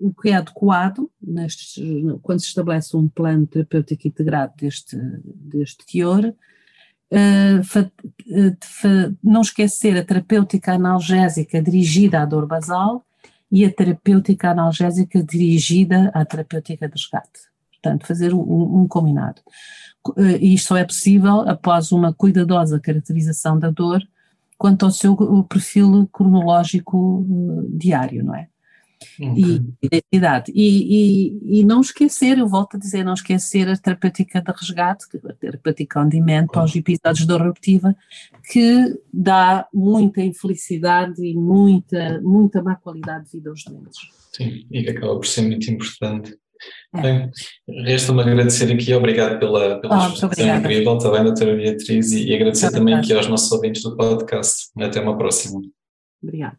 o 0.00 0.10
que 0.14 0.30
é 0.30 0.36
adequado 0.36 1.10
nestes, 1.20 1.74
quando 2.22 2.40
se 2.40 2.46
estabelece 2.46 2.96
um 2.96 3.06
plano 3.06 3.46
terapêutico 3.46 4.08
integrado 4.08 4.54
deste, 4.56 4.96
deste 5.22 5.84
teor, 5.84 6.24
uh, 7.12 7.60
não 9.22 9.42
esquecer 9.42 9.98
a 9.98 10.04
terapêutica 10.04 10.72
analgésica 10.72 11.60
dirigida 11.60 12.22
à 12.22 12.24
dor 12.24 12.46
basal 12.46 13.04
e 13.52 13.66
a 13.66 13.70
terapêutica 13.70 14.52
analgésica 14.52 15.22
dirigida 15.22 16.10
à 16.14 16.24
terapêutica 16.24 16.88
de 16.88 16.94
resgate. 16.94 17.50
Portanto, 17.70 18.06
fazer 18.06 18.32
um, 18.32 18.80
um 18.80 18.88
combinado. 18.88 19.42
E 20.40 20.54
isto 20.54 20.68
só 20.68 20.76
é 20.78 20.84
possível 20.84 21.40
após 21.42 21.92
uma 21.92 22.14
cuidadosa 22.14 22.80
caracterização 22.80 23.58
da 23.58 23.68
dor 23.68 24.02
quanto 24.56 24.86
ao 24.86 24.90
seu 24.90 25.14
perfil 25.44 26.08
cronológico 26.10 27.26
diário, 27.76 28.24
não 28.24 28.34
é? 28.34 28.48
E 29.18 29.60
identidade. 29.82 30.52
E, 30.54 31.30
e, 31.40 31.60
e, 31.60 31.64
não 31.64 31.80
esquecer, 31.80 32.38
eu 32.38 32.48
volto 32.48 32.76
a 32.76 32.80
dizer, 32.80 33.04
não 33.04 33.14
esquecer 33.14 33.68
a 33.68 33.76
terapêutica 33.76 34.40
de 34.40 34.52
resgate, 34.52 35.04
a 35.28 35.32
terapêutica 35.32 36.00
on 36.00 36.08
demand, 36.08 36.46
aos 36.54 36.74
episódios 36.74 37.26
de 37.26 37.36
repetitiva, 37.36 37.94
que 38.50 38.98
dá 39.12 39.66
muita 39.72 40.22
infelicidade 40.22 41.24
e 41.24 41.34
muita, 41.34 42.20
muita 42.22 42.62
má 42.62 42.76
qualidade 42.76 43.26
de 43.26 43.32
vida 43.32 43.50
aos 43.50 43.64
doentes. 43.64 43.98
Sim, 44.34 44.66
e 44.70 44.82
que 44.82 44.90
acaba 44.90 45.16
por 45.16 45.26
ser 45.26 45.42
muito 45.42 45.70
importante. 45.70 46.36
É. 46.94 47.30
Resta-me 47.84 48.22
agradecer 48.22 48.72
aqui, 48.72 48.92
obrigado 48.94 49.38
pela, 49.38 49.78
pela 49.80 50.06
oh, 50.06 50.12
exposição 50.12 50.56
incrível, 50.56 50.98
bem, 50.98 51.24
doutora 51.24 51.54
Beatriz, 51.54 52.12
e, 52.12 52.28
e 52.28 52.34
agradecer 52.34 52.70
também 52.70 52.94
aqui 52.94 53.12
aos 53.12 53.28
nossos 53.28 53.52
ouvintes 53.52 53.82
do 53.82 53.94
podcast. 53.96 54.70
Até 54.78 55.00
uma 55.00 55.16
próxima. 55.16 55.60
Obrigada. 56.22 56.58